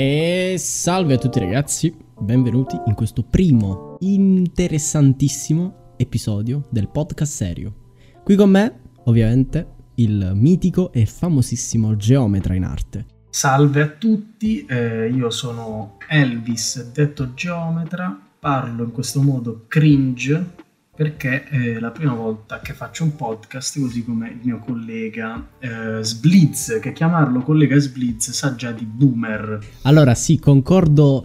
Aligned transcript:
E 0.00 0.54
salve 0.58 1.14
a 1.14 1.18
tutti 1.18 1.40
ragazzi, 1.40 1.92
benvenuti 2.20 2.80
in 2.86 2.94
questo 2.94 3.24
primo 3.24 3.96
interessantissimo 3.98 5.94
episodio 5.96 6.68
del 6.70 6.88
podcast 6.88 7.32
serio. 7.32 7.74
Qui 8.22 8.36
con 8.36 8.48
me, 8.48 8.78
ovviamente, 9.06 9.66
il 9.96 10.34
mitico 10.36 10.92
e 10.92 11.04
famosissimo 11.04 11.96
geometra 11.96 12.54
in 12.54 12.62
arte. 12.62 13.06
Salve 13.28 13.80
a 13.82 13.88
tutti, 13.88 14.64
eh, 14.66 15.08
io 15.08 15.30
sono 15.30 15.96
Elvis, 16.08 16.92
detto 16.92 17.34
geometra, 17.34 18.16
parlo 18.38 18.84
in 18.84 18.92
questo 18.92 19.20
modo 19.20 19.64
cringe 19.66 20.66
perché 20.98 21.44
è 21.44 21.78
la 21.78 21.92
prima 21.92 22.12
volta 22.12 22.58
che 22.58 22.72
faccio 22.72 23.04
un 23.04 23.14
podcast 23.14 23.78
così 23.78 24.02
come 24.02 24.30
il 24.30 24.40
mio 24.42 24.58
collega 24.58 25.46
eh, 25.60 26.02
Sblitz, 26.02 26.80
che 26.82 26.92
chiamarlo 26.92 27.42
collega 27.42 27.78
Sblitz 27.78 28.32
sa 28.32 28.56
già 28.56 28.72
di 28.72 28.84
boomer. 28.84 29.60
Allora 29.82 30.16
sì, 30.16 30.40
concordo 30.40 31.24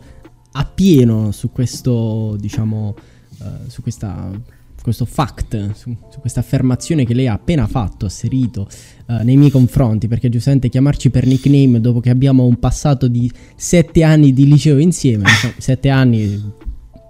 appieno 0.51 1.31
su 1.31 1.51
questo, 1.51 2.35
diciamo, 2.39 2.95
uh, 3.39 3.45
su 3.67 3.81
questa, 3.81 4.29
questo 4.79 5.05
fact, 5.05 5.71
su, 5.73 5.97
su, 6.11 6.19
questa 6.19 6.41
affermazione 6.41 7.03
che 7.03 7.15
lei 7.15 7.27
ha 7.27 7.33
appena 7.33 7.65
fatto, 7.65 8.05
asserito 8.05 8.69
uh, 9.07 9.23
nei 9.23 9.37
miei 9.37 9.49
confronti, 9.49 10.07
perché 10.07 10.29
giustamente 10.29 10.69
chiamarci 10.69 11.09
per 11.09 11.25
nickname 11.25 11.81
dopo 11.81 11.99
che 11.99 12.11
abbiamo 12.11 12.45
un 12.45 12.59
passato 12.59 13.07
di 13.07 13.27
sette 13.55 14.03
anni 14.03 14.33
di 14.33 14.45
liceo 14.45 14.77
insieme, 14.77 15.23
diciamo, 15.23 15.53
sette 15.57 15.89
anni 15.89 16.61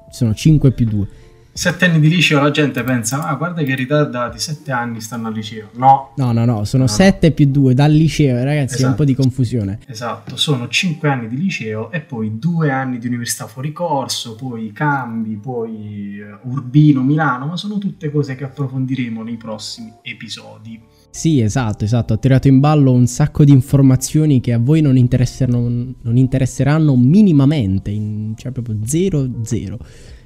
sono 0.10 0.34
5 0.34 0.72
più 0.72 0.86
2 0.86 1.08
sette 1.56 1.86
anni 1.86 2.00
di 2.00 2.10
liceo 2.10 2.42
la 2.42 2.50
gente 2.50 2.84
pensa, 2.84 3.28
ah 3.28 3.36
guarda 3.36 3.62
che 3.62 3.76
ritardati, 3.76 4.40
sette 4.40 4.72
anni 4.72 5.00
stanno 5.00 5.28
al 5.28 5.34
liceo. 5.36 5.70
No. 5.76 6.14
No, 6.16 6.32
no, 6.32 6.46
no, 6.46 6.66
sono 6.66 6.84
no, 6.84 6.90
sette 6.90 7.30
no. 7.30 7.34
più 7.36 7.46
due 7.46 7.76
dal 7.76 7.92
liceo, 7.92 8.44
ragazzi, 8.44 8.74
esatto. 8.74 8.86
è 8.86 8.90
un 8.90 8.96
po' 8.96 9.06
di 9.06 9.12
esatto. 9.12 9.28
confusione. 9.28 9.80
Esatto, 9.88 10.36
sono 10.36 10.68
cinque 10.68 11.10
anni 11.10 11.28
di 11.28 11.38
liceo 11.38 11.92
e 11.92 12.02
poi 12.02 12.40
due 12.40 12.72
anni 12.72 12.98
di 12.98 13.06
università 13.06 13.46
fuori 13.46 13.72
corso, 13.72 14.36
poi 14.36 14.72
cambi, 14.72 15.36
poi 15.36 16.20
uh, 16.20 16.50
Urbino, 16.50 17.04
Milano, 17.04 17.46
ma 17.46 17.56
sono 17.56 17.78
tutte 17.78 18.10
cose 18.10 18.36
che 18.36 18.46
approfondiremo 18.46 19.22
nei 19.22 19.38
prossimi 19.38 19.94
episodi. 20.02 20.82
Sì, 21.12 21.42
esatto, 21.42 21.86
esatto, 21.86 22.14
ho 22.14 22.20
tirato 22.20 22.48
in 22.48 22.60
ballo 22.60 22.92
un 22.92 23.06
sacco 23.06 23.44
di 23.44 23.52
informazioni 23.52 24.42
che 24.42 24.54
a 24.54 24.58
voi 24.58 24.82
non 24.82 24.98
interesseranno, 24.98 25.94
non 26.02 26.18
interesseranno 26.18 26.96
minimamente, 26.96 27.92
in, 27.92 28.34
cioè 28.36 28.52
proprio 28.52 28.80
zero, 28.84 29.30
zero. 29.44 29.78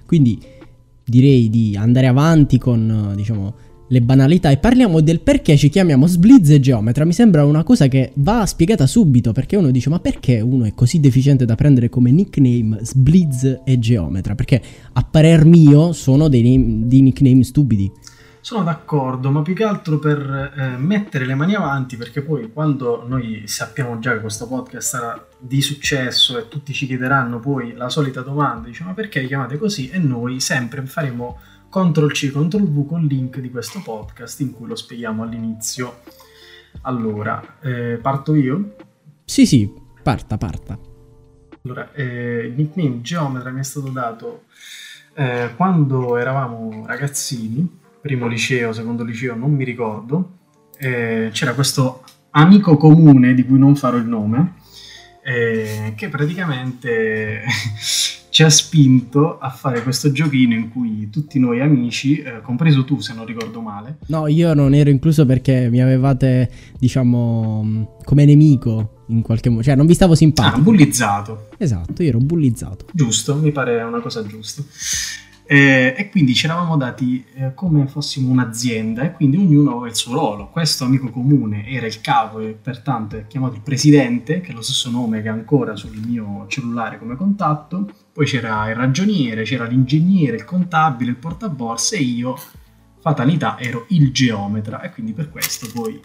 Quindi 0.06 0.39
direi 1.08 1.50
di 1.50 1.75
andare 1.77 2.08
avanti 2.08 2.58
con, 2.58 3.13
diciamo, 3.16 3.55
le 3.89 4.02
banalità 4.02 4.50
e 4.50 4.58
parliamo 4.58 5.00
del 5.00 5.22
perché 5.22 5.55
ci 5.55 5.69
chiamiamo 5.69 6.08
Sblizz 6.08 6.50
e 6.50 6.59
Geometra. 6.59 7.05
Mi 7.05 7.13
sembra 7.13 7.45
una 7.45 7.63
cosa 7.63 7.88
che 7.88 8.11
va 8.16 8.45
spiegata 8.45 8.86
subito 8.86 9.31
perché 9.31 9.55
uno 9.55 9.72
dice 9.72 9.89
ma 9.89 10.00
perché 10.00 10.41
uno 10.41 10.66
è 10.66 10.73
così 10.73 11.00
deficiente 11.00 11.45
da 11.45 11.55
prendere 11.55 11.88
come 11.88 12.11
nickname 12.11 12.80
Sblizz 12.81 13.45
e 13.63 13.80
Geometra? 13.80 14.35
Perché 14.35 14.61
a 14.91 15.03
parer 15.03 15.45
mio 15.45 15.94
sono 15.94 16.28
dei, 16.28 16.85
dei 16.85 17.02
nickname 17.02 17.44
stupidi. 17.44 17.89
Sono 18.41 18.63
d'accordo, 18.63 19.30
ma 19.30 19.41
più 19.41 19.53
che 19.53 19.66
altro 19.66 20.00
per 20.00 20.53
eh, 20.58 20.78
mettere 20.78 21.25
le 21.25 21.35
mani 21.35 21.53
avanti, 21.53 21.97
perché 21.97 22.22
poi 22.22 22.50
quando 22.52 23.03
noi 23.05 23.44
sappiamo 23.45 24.00
già 24.00 24.13
che 24.13 24.22
questo 24.22 24.47
podcast 24.47 24.88
sarà 24.88 25.27
di 25.39 25.61
successo 25.61 26.38
e 26.38 26.47
tutti 26.47 26.73
ci 26.73 26.88
chiederanno 26.88 27.39
poi 27.39 27.73
la 27.73 27.89
solita 27.89 28.21
domanda, 28.21 28.67
diciamo 28.67 28.89
ma 28.89 28.95
perché 28.95 29.25
chiamate 29.25 29.57
così? 29.57 29.89
E 29.89 29.99
noi 29.99 30.39
sempre 30.39 30.85
faremo 30.85 31.39
CTRL 31.69 32.11
C, 32.11 32.31
CTRL 32.31 32.69
V 32.69 32.88
con 32.88 33.02
il 33.02 33.07
link 33.07 33.39
di 33.39 33.52
questo 33.52 33.81
podcast 33.83 34.39
in 34.39 34.52
cui 34.52 34.67
lo 34.67 34.75
spieghiamo 34.75 35.23
all'inizio. 35.23 36.02
Allora, 36.81 37.57
eh, 37.61 37.99
parto 38.02 38.33
io? 38.35 38.75
Sì, 39.25 39.45
sì, 39.45 39.72
parta, 40.01 40.38
parta. 40.38 40.78
Allora, 41.63 41.91
eh, 41.94 42.45
il 42.47 42.53
nickname 42.53 43.01
Geometra 43.01 43.50
mi 43.50 43.59
è 43.59 43.63
stato 43.63 43.89
dato 43.89 44.44
eh, 45.13 45.51
quando 45.56 46.17
eravamo 46.17 46.85
ragazzini 46.85 47.85
primo 48.00 48.28
liceo, 48.28 48.72
secondo 48.72 49.03
liceo, 49.03 49.35
non 49.35 49.51
mi 49.51 49.66
ricordo, 49.66 50.38
eh, 50.78 51.29
c'era 51.33 51.53
questo 51.53 52.03
amico 52.31 52.78
comune 52.78 53.33
di 53.33 53.44
cui 53.44 53.59
non 53.59 53.75
farò 53.75 53.97
il 53.97 54.06
nome, 54.06 54.53
eh, 55.27 55.91
che 55.97 56.07
praticamente 56.07 57.41
ci 58.31 58.43
ha 58.43 58.49
spinto 58.49 59.38
a 59.39 59.49
fare 59.49 59.83
questo 59.83 60.09
giochino 60.13 60.53
in 60.53 60.69
cui 60.69 61.09
tutti 61.09 61.38
noi 61.38 61.59
amici, 61.59 62.21
eh, 62.21 62.39
compreso 62.41 62.85
tu 62.85 63.01
se 63.01 63.13
non 63.13 63.25
ricordo 63.25 63.59
male. 63.59 63.97
No, 64.07 64.27
io 64.27 64.53
non 64.53 64.73
ero 64.73 64.89
incluso 64.89 65.25
perché 65.25 65.67
mi 65.69 65.81
avevate, 65.81 66.49
diciamo, 66.79 67.97
come 68.05 68.23
nemico 68.23 69.03
in 69.07 69.21
qualche 69.21 69.49
modo, 69.49 69.63
cioè 69.63 69.75
non 69.75 69.85
vi 69.85 69.95
stavo 69.95 70.15
simpatico. 70.15 70.55
Ah, 70.55 70.61
bullizzato. 70.61 71.49
Esatto, 71.57 72.03
io 72.03 72.09
ero 72.09 72.19
bullizzato. 72.19 72.85
Giusto, 72.94 73.35
mi 73.35 73.51
pare 73.51 73.81
una 73.83 73.99
cosa 73.99 74.25
giusta. 74.25 74.63
Eh, 75.50 75.96
e 75.97 76.09
quindi 76.09 76.34
ci 76.35 76.46
eravamo 76.46 76.75
dati 76.75 77.24
eh, 77.35 77.53
come 77.53 77.88
fossimo 77.88 78.30
un'azienda 78.30 79.03
e 79.03 79.13
quindi 79.13 79.38
ognuno 79.38 79.72
aveva 79.72 79.88
il 79.88 79.96
suo 79.96 80.12
ruolo. 80.12 80.50
Questo 80.50 80.84
amico 80.84 81.09
comune 81.09 81.66
era 81.69 81.88
il 81.88 82.02
capo 82.02 82.41
e 82.41 82.52
pertanto 82.52 83.16
è 83.16 83.28
chiamato 83.28 83.56
il 83.56 83.62
presidente, 83.62 84.41
che 84.41 84.52
è 84.52 84.53
lo 84.53 84.62
stesso 84.62 84.90
nome 84.90 85.22
che 85.22 85.30
ancora 85.30 85.78
sul 85.78 85.97
mio 86.06 86.46
cellulare 86.50 87.00
come 87.00 87.16
contatto. 87.16 87.90
Poi 88.12 88.25
c'era 88.25 88.69
il 88.69 88.75
ragioniere, 88.75 89.44
c'era 89.44 89.66
l'ingegnere, 89.66 90.36
il 90.36 90.44
contabile, 90.44 91.12
il 91.12 91.18
portaborse 91.18 91.96
e 91.96 92.02
io, 92.02 92.38
fatalità, 93.00 93.57
ero 93.57 93.86
il 93.90 94.12
geometra 94.12 94.81
e 94.81 94.91
quindi 94.91 95.13
per 95.13 95.30
questo 95.30 95.69
poi 95.74 95.97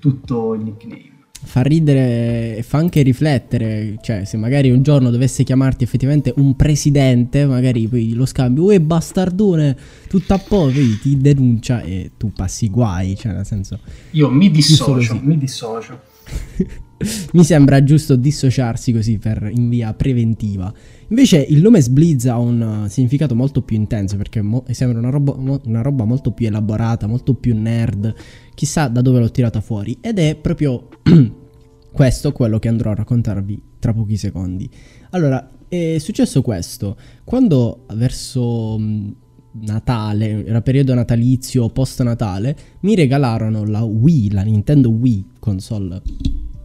tutto 0.00 0.54
il 0.54 0.62
nickname 0.62 1.15
fa 1.56 1.62
ridere 1.62 2.58
e 2.58 2.62
fa 2.62 2.76
anche 2.76 3.00
riflettere, 3.00 3.96
cioè 4.02 4.26
se 4.26 4.36
magari 4.36 4.70
un 4.70 4.82
giorno 4.82 5.08
dovesse 5.08 5.42
chiamarti 5.42 5.84
effettivamente 5.84 6.34
un 6.36 6.54
presidente, 6.54 7.46
magari 7.46 7.88
poi 7.88 8.12
lo 8.12 8.26
scambio, 8.26 8.64
uè 8.64 8.78
bastardone, 8.78 9.74
tutto 10.06 10.34
a 10.34 10.38
po', 10.38 10.66
poi 10.66 10.98
ti 11.00 11.16
denuncia 11.16 11.80
e 11.80 12.10
tu 12.18 12.30
passi 12.30 12.68
guai, 12.68 13.16
cioè 13.16 13.32
nel 13.32 13.46
senso... 13.46 13.80
Io 14.10 14.28
mi 14.28 14.50
dissocio, 14.50 15.18
mi 15.22 15.38
dissocio. 15.38 15.98
mi 17.32 17.42
sembra 17.42 17.82
giusto 17.82 18.16
dissociarsi 18.16 18.92
così 18.92 19.16
per, 19.16 19.50
in 19.50 19.70
via 19.70 19.94
preventiva. 19.94 20.70
Invece 21.08 21.38
il 21.38 21.62
nome 21.62 21.80
Sblizz 21.80 22.26
ha 22.26 22.38
un 22.38 22.84
significato 22.90 23.34
molto 23.34 23.62
più 23.62 23.76
intenso 23.76 24.18
perché 24.18 24.42
mo- 24.42 24.64
sembra 24.72 24.98
una 24.98 25.08
roba, 25.08 25.34
mo- 25.34 25.62
una 25.64 25.80
roba 25.80 26.04
molto 26.04 26.32
più 26.32 26.48
elaborata, 26.48 27.06
molto 27.06 27.32
più 27.32 27.56
nerd. 27.56 28.12
Chissà 28.54 28.88
da 28.88 29.00
dove 29.00 29.20
l'ho 29.20 29.30
tirata 29.30 29.62
fuori. 29.62 29.96
Ed 30.02 30.18
è 30.18 30.34
proprio 30.36 30.88
questo 31.96 32.30
quello 32.30 32.58
che 32.58 32.68
andrò 32.68 32.90
a 32.90 32.94
raccontarvi 32.94 33.62
tra 33.78 33.94
pochi 33.94 34.18
secondi. 34.18 34.68
Allora, 35.10 35.50
è 35.66 35.96
successo 35.96 36.42
questo, 36.42 36.94
quando 37.24 37.86
verso 37.94 38.76
mm, 38.78 39.10
Natale, 39.62 40.44
era 40.44 40.60
periodo 40.60 40.92
natalizio, 40.92 41.70
post 41.70 42.02
Natale, 42.02 42.54
mi 42.80 42.94
regalarono 42.94 43.64
la 43.64 43.82
Wii, 43.82 44.32
la 44.32 44.42
Nintendo 44.42 44.90
Wii 44.90 45.24
console 45.38 46.02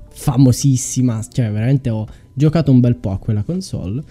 famosissima, 0.10 1.24
cioè 1.32 1.50
veramente 1.50 1.90
ho 1.90 2.06
giocato 2.34 2.70
un 2.70 2.82
bel 2.82 2.98
po' 2.98 3.12
a 3.12 3.18
quella 3.18 3.44
console 3.44 4.04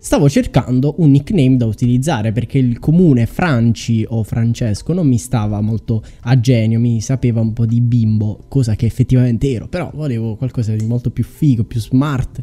Stavo 0.00 0.28
cercando 0.28 0.94
un 0.98 1.10
nickname 1.10 1.56
da 1.56 1.66
utilizzare 1.66 2.30
perché 2.30 2.58
il 2.58 2.78
comune 2.78 3.26
Franci 3.26 4.06
o 4.08 4.22
Francesco 4.22 4.92
non 4.92 5.08
mi 5.08 5.18
stava 5.18 5.60
molto 5.60 6.04
a 6.20 6.38
genio, 6.38 6.78
mi 6.78 7.00
sapeva 7.00 7.40
un 7.40 7.52
po' 7.52 7.66
di 7.66 7.80
bimbo, 7.80 8.44
cosa 8.46 8.76
che 8.76 8.86
effettivamente 8.86 9.50
ero, 9.50 9.66
però 9.66 9.90
volevo 9.92 10.36
qualcosa 10.36 10.72
di 10.76 10.86
molto 10.86 11.10
più 11.10 11.24
figo, 11.24 11.64
più 11.64 11.80
smart. 11.80 12.42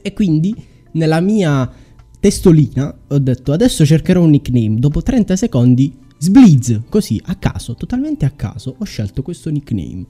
E 0.00 0.14
quindi 0.14 0.54
nella 0.92 1.20
mia 1.20 1.70
testolina 2.18 2.98
ho 3.08 3.18
detto 3.18 3.52
adesso 3.52 3.84
cercherò 3.84 4.22
un 4.22 4.30
nickname, 4.30 4.78
dopo 4.78 5.02
30 5.02 5.36
secondi 5.36 5.94
Sblizz, 6.18 6.78
così 6.88 7.20
a 7.26 7.34
caso, 7.34 7.74
totalmente 7.74 8.24
a 8.24 8.30
caso, 8.30 8.74
ho 8.78 8.84
scelto 8.84 9.20
questo 9.20 9.50
nickname. 9.50 10.06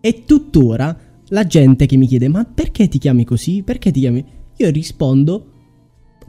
E 0.00 0.22
tuttora 0.24 0.96
la 1.28 1.44
gente 1.46 1.86
che 1.86 1.96
mi 1.96 2.06
chiede 2.06 2.28
ma 2.28 2.44
perché 2.44 2.86
ti 2.86 2.98
chiami 2.98 3.24
così? 3.24 3.64
Perché 3.64 3.90
ti 3.90 3.98
chiami? 3.98 4.24
Io 4.58 4.70
rispondo 4.70 5.51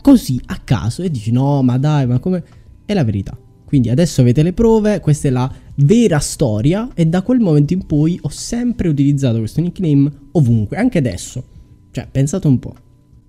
così 0.04 0.40
a 0.48 0.60
caso 0.64 1.02
e 1.02 1.10
dici 1.10 1.32
no 1.32 1.64
ma 1.64 1.80
dai 1.80 2.06
ma 2.06 2.20
come... 2.20 2.44
È 2.86 2.94
la 2.94 3.06
verità. 3.06 3.36
Quindi 3.64 3.90
adesso 3.90 4.22
avete 4.22 4.44
le 4.44 4.54
prove, 4.54 5.00
questa 5.00 5.30
è 5.30 5.32
la 5.32 5.52
vera 5.76 6.20
storia 6.20 6.90
e 6.94 7.08
da 7.08 7.24
quel 7.24 7.40
momento 7.40 7.74
in 7.74 7.88
poi 7.88 8.20
ho 8.22 8.30
sempre 8.30 8.88
utilizzato 8.88 9.40
questo 9.40 9.62
nickname 9.62 10.12
ovunque, 10.34 10.78
anche 10.78 11.00
adesso. 11.00 11.44
Cioè, 11.90 12.08
pensate 12.12 12.46
un 12.46 12.60
po', 12.60 12.76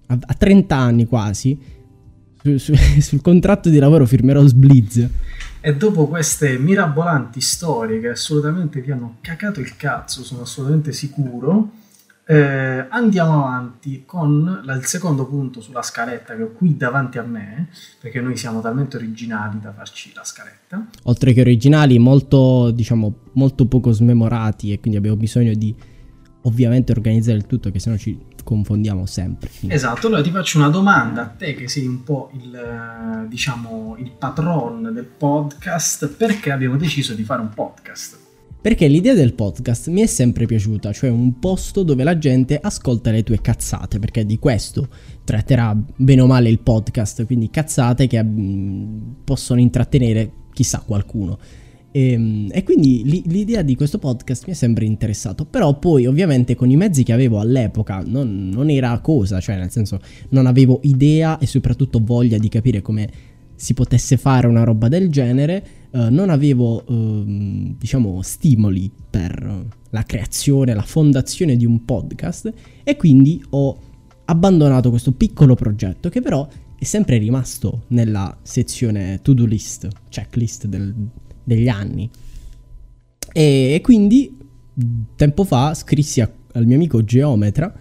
a, 0.07 0.19
a 0.21 0.35
30 0.35 0.77
anni 0.77 1.07
quasi, 1.07 1.59
su, 2.43 2.59
su, 2.59 2.75
sul 3.01 3.23
contratto 3.23 3.71
di 3.71 3.79
lavoro 3.79 4.05
firmerò 4.05 4.45
Sblizz. 4.45 5.05
E 5.61 5.77
dopo 5.77 6.09
queste 6.09 6.59
mirabolanti 6.59 7.41
storie 7.41 8.01
che 8.01 8.09
assolutamente 8.09 8.83
vi 8.83 8.91
hanno 8.91 9.17
cacato 9.23 9.61
il 9.61 9.77
cazzo, 9.77 10.23
sono 10.25 10.43
assolutamente 10.43 10.93
sicuro, 10.93 11.71
eh, 12.27 12.87
andiamo 12.89 13.45
avanti 13.45 14.05
con 14.07 14.63
la, 14.65 14.75
il 14.75 14.85
secondo 14.85 15.27
punto 15.27 15.61
sulla 15.61 15.83
scaletta 15.83 16.35
che 16.35 16.43
ho 16.43 16.53
qui 16.53 16.77
davanti 16.77 17.19
a 17.19 17.23
me, 17.23 17.69
perché 18.01 18.21
noi 18.21 18.37
siamo 18.37 18.61
talmente 18.61 18.97
originali 18.97 19.61
da 19.61 19.73
farci 19.73 20.13
la 20.15 20.25
scaletta. 20.25 20.87
Oltre 21.05 21.33
che 21.33 21.41
originali, 21.41 21.99
molto, 21.99 22.71
diciamo, 22.71 23.15
molto 23.33 23.67
poco 23.67 23.93
smemorati 23.93 24.73
e 24.73 24.81
quindi 24.81 24.99
abbiamo 24.99 25.17
bisogno 25.17 25.55
di 25.55 25.75
ovviamente 26.43 26.93
organizzare 26.93 27.37
il 27.37 27.47
tutto, 27.47 27.71
che 27.71 27.79
sennò 27.79 27.97
ci 27.97 28.19
confondiamo 28.43 29.07
sempre. 29.07 29.51
Esatto, 29.69 30.07
allora 30.07 30.23
ti 30.23 30.31
faccio 30.31 30.59
una 30.59 30.69
domanda 30.69 31.23
a 31.23 31.27
te 31.27 31.55
che 31.55 31.69
sei 31.69 31.87
un 31.87 32.03
po' 32.05 32.31
il, 32.35 33.27
diciamo, 33.29 33.97
il 33.99 34.11
patron 34.11 34.91
del 34.93 35.05
podcast, 35.05 36.09
perché 36.09 36.53
abbiamo 36.53 36.77
deciso 36.77 37.15
di 37.15 37.23
fare 37.23 37.41
un 37.41 37.51
podcast? 37.51 38.24
Perché 38.65 38.89
l'idea 38.89 39.13
del 39.13 39.35
podcast 39.35 39.91
mi 39.91 40.01
è 40.01 40.07
sempre 40.07 40.47
piaciuta, 40.47 40.91
cioè 40.91 41.11
un 41.11 41.39
posto 41.39 41.83
dove 41.83 42.03
la 42.03 42.17
gente 42.17 42.59
ascolta 42.59 43.11
le 43.11 43.23
tue 43.23 43.43
cazzate, 43.43 43.99
perché 43.99 44.25
di 44.25 44.39
questo 44.39 44.89
tratterà 45.23 45.77
bene 45.97 46.23
o 46.23 46.27
male 46.27 46.49
il 46.49 46.61
podcast, 46.61 47.27
quindi 47.27 47.51
cazzate 47.51 48.07
che 48.07 48.25
mm, 48.25 49.01
possono 49.25 49.61
intrattenere 49.61 50.33
chissà 50.55 50.79
qualcuno. 50.79 51.39
E, 51.91 52.13
ehm, 52.13 52.49
e, 52.53 52.63
quindi 52.63 53.23
l'idea 53.27 53.61
di 53.61 53.75
questo 53.77 53.99
podcast 53.99 54.47
mi 54.47 54.53
è 54.53 54.57
sempre 54.57 54.87
interessato, 54.87 55.45
però 55.45 55.79
poi 55.79 56.07
ovviamente 56.07 56.55
con 56.55 56.71
i 56.71 56.77
mezzi 56.77 57.03
che 57.03 57.13
avevo 57.13 57.41
all'epoca 57.41 58.03
non, 58.03 58.49
non 58.49 58.71
era 58.71 58.99
cosa, 59.01 59.41
cioè 59.41 59.59
nel 59.59 59.71
senso 59.71 60.01
non 60.31 60.47
avevo 60.47 60.81
idea 60.85 61.37
e 61.37 61.45
soprattutto 61.45 62.01
voglia 62.03 62.39
di 62.39 62.49
capire 62.49 62.81
come 62.81 63.11
si 63.57 63.75
potesse 63.75 64.17
fare 64.17 64.47
una 64.47 64.65
roba 64.65 64.89
del 64.89 65.11
genere, 65.11 65.65
uh, 65.95 66.11
non 66.11 66.29
avevo 66.29 66.83
uh, 66.87 67.25
diciamo 67.79 68.21
stimoli 68.23 68.91
per 69.09 69.67
la 69.91 70.03
creazione, 70.03 70.75
la 70.75 70.83
fondazione 70.83 71.57
di 71.57 71.65
un 71.65 71.85
podcast 71.85 72.53
e 72.83 72.97
quindi 72.97 73.43
ho 73.51 73.79
abbandonato 74.27 74.91
questo 74.91 75.13
piccolo 75.13 75.55
progetto 75.55 76.09
che 76.09 76.21
però 76.21 76.47
è 76.77 76.85
sempre 76.85 77.19
rimasto 77.19 77.85
nella 77.89 78.37
sezione 78.43 79.21
to-do 79.23 79.45
list, 79.45 79.89
checklist 80.09 80.67
del, 80.67 80.93
degli 81.43 81.69
anni. 81.69 82.11
E, 83.33 83.75
e, 83.75 83.81
quindi 83.81 84.37
tempo 85.15 85.45
fa 85.45 85.75
scrissi 85.75 86.21
a, 86.21 86.31
al 86.53 86.67
mio 86.67 86.77
amico 86.77 87.05
geometra 87.05 87.73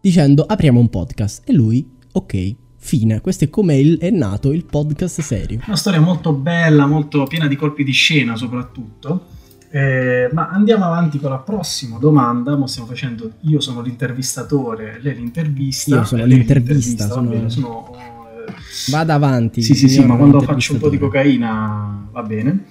dicendo 0.00 0.44
apriamo 0.44 0.80
un 0.80 0.88
podcast 0.88 1.42
e 1.48 1.52
lui 1.52 1.86
ok 2.12 2.54
Fine, 2.82 3.20
questo 3.20 3.44
è 3.44 3.50
come 3.50 3.76
il, 3.76 3.98
è 3.98 4.08
nato 4.10 4.52
il 4.52 4.64
podcast 4.64 5.20
serio. 5.20 5.60
Una 5.66 5.76
storia 5.76 6.00
molto 6.00 6.32
bella, 6.32 6.86
molto 6.86 7.24
piena 7.24 7.46
di 7.46 7.54
colpi 7.54 7.84
di 7.84 7.92
scena 7.92 8.36
soprattutto. 8.36 9.26
Eh, 9.70 10.28
ma 10.32 10.48
andiamo 10.48 10.86
avanti 10.86 11.20
con 11.20 11.30
la 11.30 11.38
prossima 11.38 11.98
domanda. 11.98 12.56
Mo 12.56 12.66
stiamo 12.66 12.88
facendo. 12.88 13.32
Io 13.42 13.60
sono 13.60 13.82
l'intervistatore, 13.82 14.98
lei 15.02 15.14
l'intervista. 15.14 15.96
Io 15.96 16.04
sono 16.04 16.24
l'intervista. 16.24 17.06
Sono... 17.06 17.48
Sono 17.48 17.92
eh... 17.94 18.52
Vada 18.90 19.14
avanti. 19.14 19.60
Sì, 19.60 19.74
sì, 19.74 19.88
sì, 19.88 20.02
ma 20.02 20.16
quando 20.16 20.40
faccio 20.40 20.72
un 20.72 20.78
po' 20.80 20.88
di 20.88 20.98
cocaina 20.98 22.08
va 22.10 22.22
bene. 22.22 22.64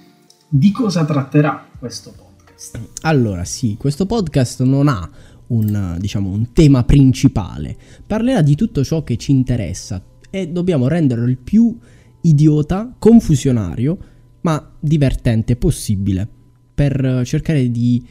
Di 0.49 0.71
cosa 0.71 1.05
tratterà 1.05 1.67
questo 1.77 2.11
podcast? 2.17 2.79
Allora, 3.03 3.45
sì, 3.45 3.77
questo 3.77 4.07
podcast 4.07 4.63
non 4.63 4.87
ha 4.87 5.07
un, 5.49 5.97
diciamo, 5.99 6.29
un 6.29 6.51
tema 6.53 6.83
principale, 6.83 7.75
parlerà 8.05 8.41
di 8.41 8.55
tutto 8.55 8.83
ciò 8.83 9.03
che 9.03 9.17
ci 9.17 9.31
interessa 9.31 10.03
e 10.29 10.47
dobbiamo 10.47 10.87
renderlo 10.87 11.25
il 11.25 11.37
più 11.37 11.77
idiota, 12.21 12.93
confusionario, 12.97 13.97
ma 14.41 14.71
divertente 14.79 15.55
possibile 15.55 16.27
per 16.73 17.23
cercare 17.25 17.69
di 17.69 18.03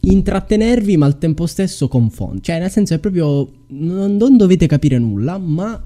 intrattenervi 0.00 0.96
ma 0.96 1.06
al 1.06 1.18
tempo 1.18 1.46
stesso 1.46 1.88
confondere. 1.88 2.42
Cioè, 2.42 2.58
nel 2.58 2.70
senso 2.70 2.94
è 2.94 2.98
proprio 2.98 3.50
non, 3.68 4.16
non 4.16 4.36
dovete 4.36 4.66
capire 4.66 4.98
nulla, 4.98 5.38
ma 5.38 5.82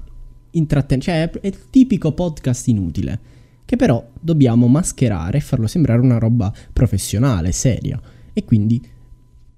intrattenere, 0.51 1.05
cioè 1.05 1.29
è 1.29 1.47
il 1.47 1.69
tipico 1.69 2.11
podcast 2.13 2.67
inutile 2.67 3.19
che 3.65 3.75
però 3.75 4.05
dobbiamo 4.19 4.67
mascherare 4.67 5.37
e 5.37 5.41
farlo 5.41 5.67
sembrare 5.67 6.01
una 6.01 6.19
roba 6.19 6.53
professionale, 6.71 7.51
seria. 7.51 7.99
E 8.33 8.43
quindi 8.45 8.81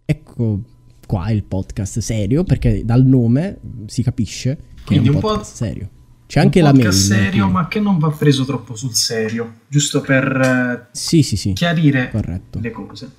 Ecco 0.06 0.60
qua 1.08 1.30
il 1.32 1.44
podcast 1.44 2.00
serio, 2.00 2.44
perché 2.44 2.84
dal 2.86 3.06
nome 3.06 3.58
si 3.88 4.04
capisce 4.04 4.56
che 4.56 4.84
Quindi 4.86 5.08
è 5.08 5.10
un, 5.10 5.16
un 5.16 5.22
podcast 5.22 5.52
po- 5.52 5.66
serio. 5.66 5.90
C'è 6.28 6.40
anche 6.40 6.62
la 6.62 6.74
mail. 6.74 6.92
serio, 6.92 7.48
ma 7.50 7.68
che 7.68 7.80
non 7.80 8.00
va 8.00 8.10
preso 8.10 8.46
troppo 8.46 8.76
sul 8.76 8.94
serio, 8.96 9.54
giusto 9.68 10.02
per 10.02 10.26
eh, 10.26 10.88
sì, 10.92 11.22
sì, 11.22 11.36
sì. 11.36 11.54
chiarire 11.54 12.10
Corretto. 12.12 12.60
le 12.60 12.72
cose. 12.72 13.10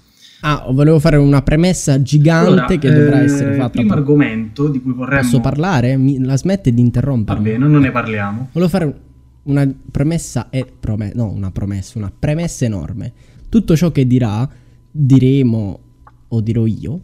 Ah, 0.41 0.67
volevo 0.71 0.99
fare 0.99 1.17
una 1.17 1.41
premessa 1.43 2.03
gigante 2.03 2.49
allora, 2.49 2.67
che 2.67 2.93
dovrà 2.93 3.21
eh, 3.21 3.25
essere 3.25 3.55
fatta. 3.55 3.65
Il 3.65 3.71
primo 3.71 3.89
poi. 3.89 3.99
argomento 3.99 4.69
di 4.69 4.81
cui 4.81 4.93
vorremmo... 4.93 5.23
Posso 5.23 5.41
parlare? 5.41 5.97
Mi, 5.97 6.23
la 6.23 6.37
smette 6.37 6.75
di 6.75 6.81
interrompermi. 6.81 7.43
Va 7.45 7.51
bene, 7.51 7.67
non 7.67 7.81
ne 7.81 7.91
parliamo. 7.91 8.49
Volevo 8.53 8.71
fare 8.71 9.01
una 9.45 9.73
premessa, 9.91 10.51
e 10.51 10.67
prome- 10.79 11.13
no, 11.15 11.31
una 11.31 11.51
promessa, 11.51 11.99
una 11.99 12.13
premessa 12.17 12.65
enorme. 12.65 13.13
Tutto 13.49 13.77
ciò 13.77 13.91
che 13.93 14.07
dirà, 14.07 14.49
diremo 14.91 15.81
o 16.29 16.41
dirò 16.41 16.67
io, 16.67 17.01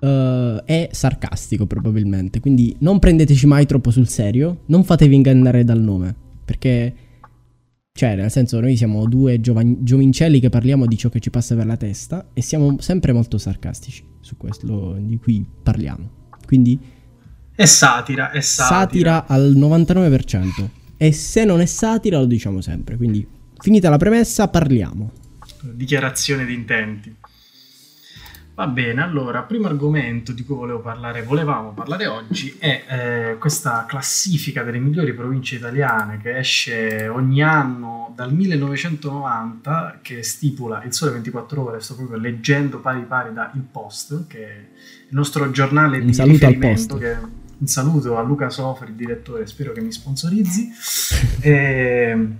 uh, 0.00 0.62
è 0.64 0.88
sarcastico 0.92 1.66
probabilmente. 1.66 2.40
Quindi 2.40 2.74
non 2.80 2.98
prendeteci 2.98 3.46
mai 3.46 3.66
troppo 3.66 3.90
sul 3.90 4.08
serio, 4.08 4.62
non 4.66 4.84
fatevi 4.84 5.14
ingannare 5.14 5.64
dal 5.64 5.80
nome, 5.80 6.14
perché... 6.44 6.94
Cioè, 7.96 8.16
nel 8.16 8.28
senso, 8.28 8.58
noi 8.58 8.76
siamo 8.76 9.06
due 9.06 9.40
giovincelli 9.40 10.40
che 10.40 10.48
parliamo 10.48 10.84
di 10.84 10.96
ciò 10.96 11.08
che 11.10 11.20
ci 11.20 11.30
passa 11.30 11.54
per 11.54 11.64
la 11.64 11.76
testa 11.76 12.30
e 12.32 12.42
siamo 12.42 12.80
sempre 12.80 13.12
molto 13.12 13.38
sarcastici 13.38 14.04
su 14.18 14.36
questo 14.36 14.96
di 14.98 15.16
cui 15.16 15.46
parliamo. 15.62 16.10
Quindi... 16.44 16.76
È 17.54 17.64
satira, 17.66 18.32
è 18.32 18.40
satira. 18.40 18.80
Satira 18.80 19.26
al 19.28 19.52
99%. 19.54 20.68
E 20.96 21.12
se 21.12 21.44
non 21.44 21.60
è 21.60 21.66
satira 21.66 22.18
lo 22.18 22.24
diciamo 22.24 22.60
sempre. 22.60 22.96
Quindi, 22.96 23.24
finita 23.58 23.90
la 23.90 23.96
premessa, 23.96 24.48
parliamo. 24.48 25.12
Dichiarazione 25.60 26.44
di 26.44 26.52
intenti. 26.54 27.14
Va 28.54 28.68
bene, 28.68 29.02
allora, 29.02 29.42
primo 29.42 29.66
argomento 29.66 30.30
di 30.30 30.44
cui 30.44 30.54
volevo 30.54 30.78
parlare, 30.78 31.22
volevamo 31.22 31.72
parlare 31.72 32.06
oggi 32.06 32.54
è 32.56 32.84
eh, 32.88 33.36
questa 33.38 33.84
classifica 33.84 34.62
delle 34.62 34.78
migliori 34.78 35.12
province 35.12 35.56
italiane 35.56 36.18
che 36.18 36.38
esce 36.38 37.08
ogni 37.08 37.42
anno 37.42 38.12
dal 38.14 38.32
1990, 38.32 39.98
che 40.02 40.22
stipula 40.22 40.84
il 40.84 40.92
Sole 40.92 41.10
24 41.10 41.62
Ore, 41.64 41.80
sto 41.80 41.96
proprio 41.96 42.16
leggendo 42.16 42.78
pari 42.78 43.00
pari 43.00 43.32
da 43.32 43.50
Il 43.56 43.62
Post, 43.62 44.28
che 44.28 44.46
è 44.46 44.56
il 45.08 45.16
nostro 45.16 45.50
giornale 45.50 45.98
un 45.98 46.06
di 46.06 46.22
riferimento, 46.22 46.96
che 46.96 47.16
un 47.58 47.66
saluto 47.66 48.16
a 48.16 48.22
Luca 48.22 48.50
Sofri, 48.50 48.90
il 48.90 48.94
direttore, 48.94 49.48
spero 49.48 49.72
che 49.72 49.80
mi 49.80 49.90
sponsorizzi. 49.90 50.70
e, 51.40 51.50
ehm, 51.50 52.36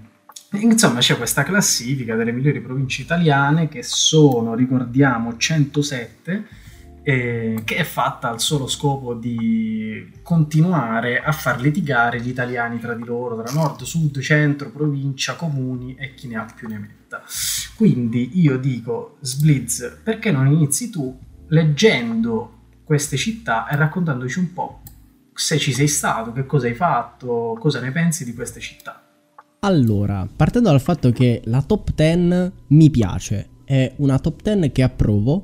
Insomma, 0.60 1.00
c'è 1.00 1.16
questa 1.16 1.42
classifica 1.42 2.14
delle 2.14 2.32
migliori 2.32 2.60
province 2.60 3.02
italiane 3.02 3.68
che 3.68 3.82
sono, 3.82 4.54
ricordiamo, 4.54 5.36
107, 5.36 6.46
eh, 7.02 7.60
che 7.64 7.76
è 7.76 7.84
fatta 7.84 8.30
al 8.30 8.40
solo 8.40 8.66
scopo 8.66 9.14
di 9.14 10.10
continuare 10.22 11.20
a 11.20 11.32
far 11.32 11.60
litigare 11.60 12.20
gli 12.20 12.28
italiani 12.28 12.78
tra 12.78 12.94
di 12.94 13.04
loro, 13.04 13.42
tra 13.42 13.52
nord, 13.52 13.82
sud, 13.82 14.18
centro, 14.20 14.70
provincia, 14.70 15.36
comuni 15.36 15.94
e 15.96 16.14
chi 16.14 16.28
ne 16.28 16.36
ha 16.36 16.46
più 16.54 16.68
ne 16.68 16.78
metta. 16.78 17.22
Quindi 17.76 18.40
io 18.40 18.56
dico, 18.56 19.18
Sblitz, 19.20 19.98
perché 20.02 20.30
non 20.30 20.46
inizi 20.46 20.90
tu 20.90 21.18
leggendo 21.48 22.60
queste 22.84 23.16
città 23.16 23.68
e 23.68 23.76
raccontandoci 23.76 24.38
un 24.38 24.52
po' 24.52 24.80
se 25.34 25.58
ci 25.58 25.72
sei 25.72 25.88
stato, 25.88 26.32
che 26.32 26.46
cosa 26.46 26.68
hai 26.68 26.74
fatto, 26.74 27.56
cosa 27.58 27.80
ne 27.80 27.90
pensi 27.90 28.24
di 28.24 28.34
queste 28.34 28.60
città? 28.60 29.03
Allora, 29.64 30.28
partendo 30.36 30.68
dal 30.68 30.80
fatto 30.80 31.10
che 31.10 31.40
la 31.44 31.62
top 31.62 31.94
10 31.94 32.52
mi 32.68 32.90
piace, 32.90 33.48
è 33.64 33.94
una 33.96 34.18
top 34.18 34.42
10 34.42 34.70
che 34.72 34.82
approvo, 34.82 35.42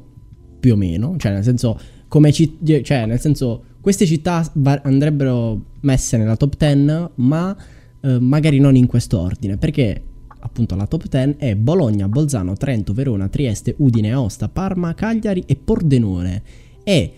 più 0.61 0.75
o 0.75 0.77
meno, 0.77 1.17
cioè 1.17 1.33
nel 1.33 1.43
senso, 1.43 1.81
come 2.07 2.31
ci, 2.31 2.59
cioè 2.83 3.07
nel 3.07 3.19
senso, 3.19 3.63
queste 3.81 4.05
città 4.05 4.47
andrebbero 4.83 5.65
messe 5.81 6.19
nella 6.19 6.37
top 6.37 6.55
10, 6.55 7.13
ma 7.15 7.57
eh, 8.03 8.19
magari 8.19 8.59
non 8.59 8.77
in 8.77 8.87
questo 8.87 9.19
ordine, 9.19 9.57
perché 9.57 10.03
appunto 10.41 10.75
la 10.75 10.87
top 10.87 11.09
10 11.09 11.37
è 11.39 11.57
Bologna, 11.57 12.07
Bolzano, 12.07 12.53
Trento, 12.59 12.93
Verona, 12.93 13.29
Trieste, 13.29 13.75
Udine, 13.79 14.13
Aosta, 14.13 14.51
Parma, 14.51 14.93
Cagliari 14.93 15.45
e 15.47 15.57
Pordenone. 15.57 16.43
E 16.85 17.13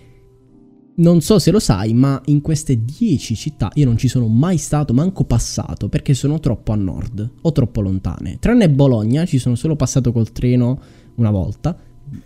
non 0.97 1.21
so 1.21 1.39
se 1.39 1.51
lo 1.51 1.59
sai, 1.59 1.95
ma 1.95 2.21
in 2.27 2.41
queste 2.41 2.85
10 2.85 3.35
città 3.35 3.71
io 3.75 3.87
non 3.87 3.97
ci 3.97 4.09
sono 4.09 4.27
mai 4.27 4.59
stato, 4.59 4.93
manco 4.93 5.25
passato, 5.25 5.89
perché 5.89 6.15
sono 6.15 6.41
troppo 6.41 6.73
a 6.73 6.77
nord 6.77 7.31
o 7.43 7.53
troppo 7.53 7.81
lontane. 7.81 8.39
Tranne 8.39 8.69
Bologna, 8.69 9.25
ci 9.25 9.39
sono 9.39 9.55
solo 9.55 9.77
passato 9.77 10.13
col 10.13 10.33
treno 10.33 10.81
una 11.17 11.31
volta. 11.31 11.77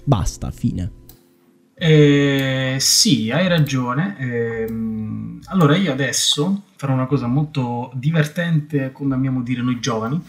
Basta, 0.04 0.50
fine. 0.50 1.04
Eh, 1.78 2.76
sì, 2.78 3.30
hai 3.30 3.48
ragione. 3.48 4.16
Eh, 4.18 4.66
allora 5.46 5.76
io 5.76 5.92
adesso 5.92 6.62
farò 6.76 6.94
una 6.94 7.06
cosa 7.06 7.26
molto 7.26 7.92
divertente, 7.94 8.90
come 8.92 9.14
amiamo 9.14 9.42
dire 9.42 9.62
noi 9.62 9.78
giovani. 9.78 10.20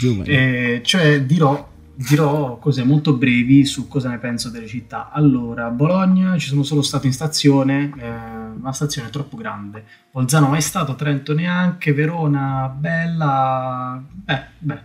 giovani. 0.00 0.28
eh, 0.28 0.80
cioè 0.82 1.22
dirò 1.22 1.72
dirò 1.94 2.58
cose 2.58 2.84
molto 2.84 3.14
brevi 3.14 3.64
su 3.64 3.88
cosa 3.88 4.08
ne 4.08 4.18
penso 4.18 4.50
delle 4.50 4.66
città. 4.66 5.10
Allora, 5.10 5.68
Bologna 5.70 6.36
ci 6.38 6.48
sono 6.48 6.62
solo 6.62 6.82
stato 6.82 7.06
in 7.06 7.12
stazione, 7.12 7.92
eh, 7.96 8.72
stazione 8.72 9.10
troppo 9.10 9.36
grande. 9.36 9.84
Bolzano 10.10 10.48
mai 10.48 10.60
stato, 10.60 10.94
Trento 10.94 11.34
neanche, 11.34 11.92
Verona 11.92 12.68
bella, 12.68 14.02
beh, 14.10 14.42
beh. 14.58 14.80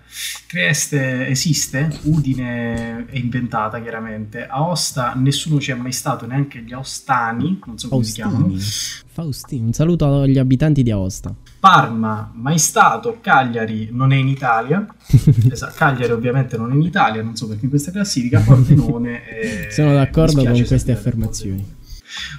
Trieste 0.48 1.28
esiste, 1.28 2.00
Udine 2.04 3.06
è 3.08 3.18
inventata 3.18 3.82
chiaramente, 3.82 4.48
Aosta 4.48 5.14
nessuno 5.16 5.60
ci 5.60 5.72
è 5.72 5.76
mai 5.76 5.92
stato, 5.92 6.26
neanche 6.26 6.62
gli 6.62 6.74
aostani, 6.74 7.60
non 7.66 7.78
so 7.78 7.88
come 7.90 8.04
Faustini. 8.04 8.06
si 8.06 8.14
chiamano. 8.14 8.56
Faustini, 9.08 9.66
un 9.66 9.74
saluto 9.74 10.22
agli 10.22 10.38
abitanti 10.38 10.84
di 10.84 10.92
Aosta. 10.92 11.34
Parma, 11.60 12.32
mai 12.36 12.58
stato, 12.58 13.18
Cagliari 13.22 13.90
non 13.92 14.14
è 14.14 14.16
in 14.16 14.28
Italia, 14.28 14.86
esatto, 15.52 15.74
Cagliari 15.76 16.12
ovviamente 16.12 16.58
non 16.58 16.72
è 16.72 16.76
in 16.76 16.82
Italia, 16.82 17.22
non 17.22 17.36
so 17.36 17.48
perché 17.48 17.66
in 17.66 17.70
questa 17.70 17.92
classifica, 17.92 18.40
Pordenone 18.40 19.26
è... 19.26 19.68
Sono 19.72 19.94
d'accordo 19.94 20.44
con 20.44 20.64
queste 20.66 20.92
affermazioni. 20.92 21.78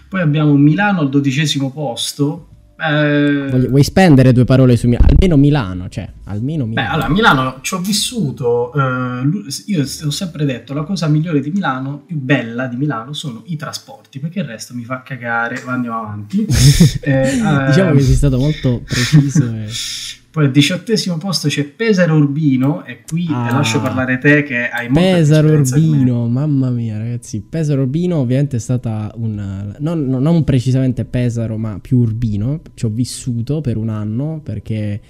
Poi 0.09 0.21
abbiamo 0.21 0.55
Milano 0.57 1.01
al 1.01 1.11
dodicesimo 1.11 1.71
posto, 1.71 2.49
eh... 2.81 3.69
Vuoi 3.69 3.83
spendere 3.83 4.33
due 4.33 4.45
parole 4.45 4.77
su 4.77 4.87
Milano? 4.87 5.07
Almeno 5.11 5.37
Milano, 5.37 5.89
cioè, 5.89 6.09
almeno 6.25 6.67
Milano. 6.67 6.89
Beh, 6.89 6.95
allora, 6.95 7.09
Milano 7.09 7.59
ci 7.63 7.75
ho 7.75 7.79
vissuto, 7.79 8.73
eh, 8.73 9.29
io 9.67 9.83
ho 9.83 10.11
sempre 10.11 10.45
detto, 10.45 10.75
la 10.75 10.83
cosa 10.83 11.09
migliore 11.09 11.41
di 11.41 11.51
Milano, 11.51 12.03
più 12.07 12.17
bella 12.17 12.67
di 12.67 12.77
Milano, 12.77 13.13
sono 13.13 13.43
i 13.47 13.57
trasporti, 13.57 14.19
perché 14.19 14.41
il 14.41 14.47
resto 14.47 14.75
mi 14.75 14.85
fa 14.85 15.03
cagare, 15.03 15.63
andiamo 15.67 15.99
avanti. 15.99 16.47
eh, 17.03 17.31
diciamo 17.67 17.93
che 17.93 18.01
sei 18.01 18.15
stato 18.15 18.39
molto 18.39 18.83
preciso 18.85 19.45
e... 19.45 19.69
Poi 20.31 20.45
al 20.45 20.53
diciottesimo 20.53 21.19
posto 21.19 21.49
c'è 21.49 21.65
Pesaro 21.65 22.15
Urbino 22.15 22.85
e 22.85 23.03
qui 23.03 23.27
ah, 23.31 23.49
te 23.49 23.53
lascio 23.53 23.81
parlare 23.81 24.19
te 24.19 24.45
che 24.45 24.69
hai 24.69 24.89
molta 24.89 25.17
Pesaro 25.17 25.49
Urbino, 25.49 26.29
mamma 26.29 26.71
mia 26.71 26.99
ragazzi. 26.99 27.41
Pesaro 27.41 27.83
Urbino 27.83 28.19
ovviamente 28.19 28.57
è 28.57 28.61
stata 28.61 29.11
un... 29.17 29.75
Non, 29.81 30.07
non, 30.07 30.45
precisamente 30.45 31.05
Pesaro 31.05 31.59
ma 31.59 31.81
più 31.81 31.99
Urbino. 31.99 32.61
Ci 32.75 32.85
ho 32.85 32.91
vissuto 32.91 33.61
per 33.61 33.77
un 33.77 33.89
anno 33.89 34.41
perché 34.41 35.01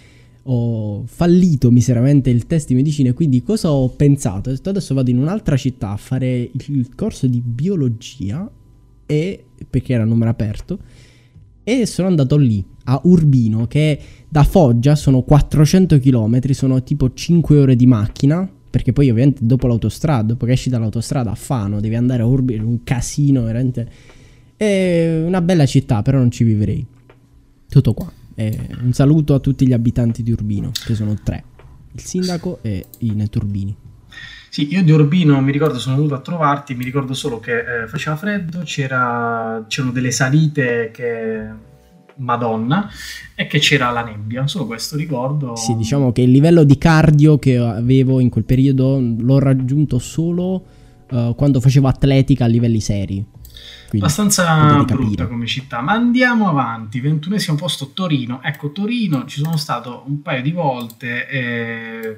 ho 0.45 1.05
fallito 1.05 1.71
miseramente 1.71 2.31
il 2.31 2.47
test 2.47 2.69
di 2.69 2.75
medicina 2.75 3.11
e 3.11 3.13
quindi 3.13 3.43
cosa 3.43 3.71
ho 3.71 3.91
pensato? 3.91 4.49
Ho 4.49 4.53
detto 4.55 4.71
adesso 4.71 4.95
vado 4.95 5.11
in 5.11 5.19
un'altra 5.19 5.59
città 5.59 5.91
a 5.91 5.99
fare 5.99 6.51
il 6.51 6.89
corso 6.95 7.27
di 7.27 7.43
biologia 7.45 8.51
e 9.05 9.45
perché 9.69 9.93
era 9.93 10.05
a 10.05 10.07
numero 10.07 10.31
aperto 10.31 10.79
e 11.71 11.87
sono 11.87 12.09
andato 12.09 12.37
lì 12.37 12.65
a 12.85 13.01
Urbino 13.05 13.69
che 13.69 13.97
da 14.29 14.43
Foggia 14.43 14.97
sono 14.97 15.23
400 15.23 16.01
km, 16.01 16.51
sono 16.51 16.83
tipo 16.83 17.13
5 17.13 17.59
ore 17.59 17.77
di 17.77 17.87
macchina, 17.87 18.51
perché 18.71 18.93
poi 18.93 19.09
ovviamente 19.09 19.47
dopo 19.47 19.69
l'autostrada, 19.69 20.29
dopo 20.29 20.47
che 20.47 20.53
esci 20.53 20.69
dall'autostrada 20.69 21.31
a 21.31 21.37
Fano, 21.37 21.81
devi 21.81 21.95
andare 21.95 22.23
a 22.23 22.27
Urbino, 22.27 22.67
un 22.67 22.83
casino 22.83 23.43
veramente. 23.43 23.89
È 24.57 25.23
una 25.25 25.41
bella 25.41 25.65
città, 25.65 26.03
però 26.03 26.19
non 26.19 26.33
ci 26.33 26.43
vivrei. 26.43 26.85
Tutto 27.69 27.95
qua. 27.95 28.13
E 28.35 28.59
un 28.83 28.93
saluto 28.93 29.35
a 29.35 29.39
tutti 29.39 29.67
gli 29.67 29.73
abitanti 29.73 30.25
di 30.25 30.33
Urbino, 30.33 30.71
che 30.73 30.95
sono 30.97 31.15
tre. 31.23 31.45
Il 31.93 32.01
sindaco 32.01 32.59
e 32.63 32.87
i 32.99 33.15
neturbini. 33.15 33.77
Sì, 34.49 34.73
io 34.73 34.83
di 34.83 34.91
Urbino 34.91 35.41
mi 35.41 35.53
ricordo, 35.53 35.79
sono 35.79 35.97
venuto 35.97 36.15
a 36.15 36.21
trovarti, 36.21 36.75
mi 36.75 36.85
ricordo 36.85 37.15
solo 37.15 37.39
che 37.39 37.83
eh, 37.83 37.87
faceva 37.87 38.17
freddo, 38.17 38.63
c'era, 38.65 39.65
c'erano 39.69 39.93
delle 39.93 40.11
salite 40.11 40.91
che 40.93 41.69
Madonna 42.17 42.89
e 43.35 43.47
che 43.47 43.59
c'era 43.59 43.91
la 43.91 44.03
nebbia, 44.03 44.47
solo 44.47 44.67
questo 44.67 44.97
ricordo. 44.97 45.55
Sì, 45.57 45.77
diciamo 45.77 46.13
che 46.13 46.23
il 46.23 46.31
livello 46.31 46.65
di 46.65 46.79
cardio 46.79 47.39
che 47.39 47.57
avevo 47.59 48.21
in 48.21 48.29
quel 48.29 48.45
periodo 48.45 49.01
l'ho 49.01 49.39
raggiunto 49.39 49.99
solo 49.99 50.65
uh, 51.11 51.35
quando 51.35 51.61
facevo 51.61 51.87
atletica 51.89 52.45
a 52.45 52.49
livelli 52.49 52.81
seri. 52.81 53.25
Quindi, 53.89 54.07
Abbastanza 54.07 54.85
brutta 54.85 55.27
come 55.27 55.47
città, 55.47 55.81
ma 55.81 55.93
andiamo 55.93 56.49
avanti. 56.49 57.01
Ventunesimo 57.01 57.57
posto 57.57 57.91
Torino. 57.93 58.41
Ecco, 58.43 58.71
Torino 58.73 59.27
ci 59.27 59.41
sono 59.43 59.57
stato 59.57 60.05
un 60.07 60.23
paio 60.23 60.43
di 60.43 60.53
volte. 60.53 61.29
E 61.29 62.17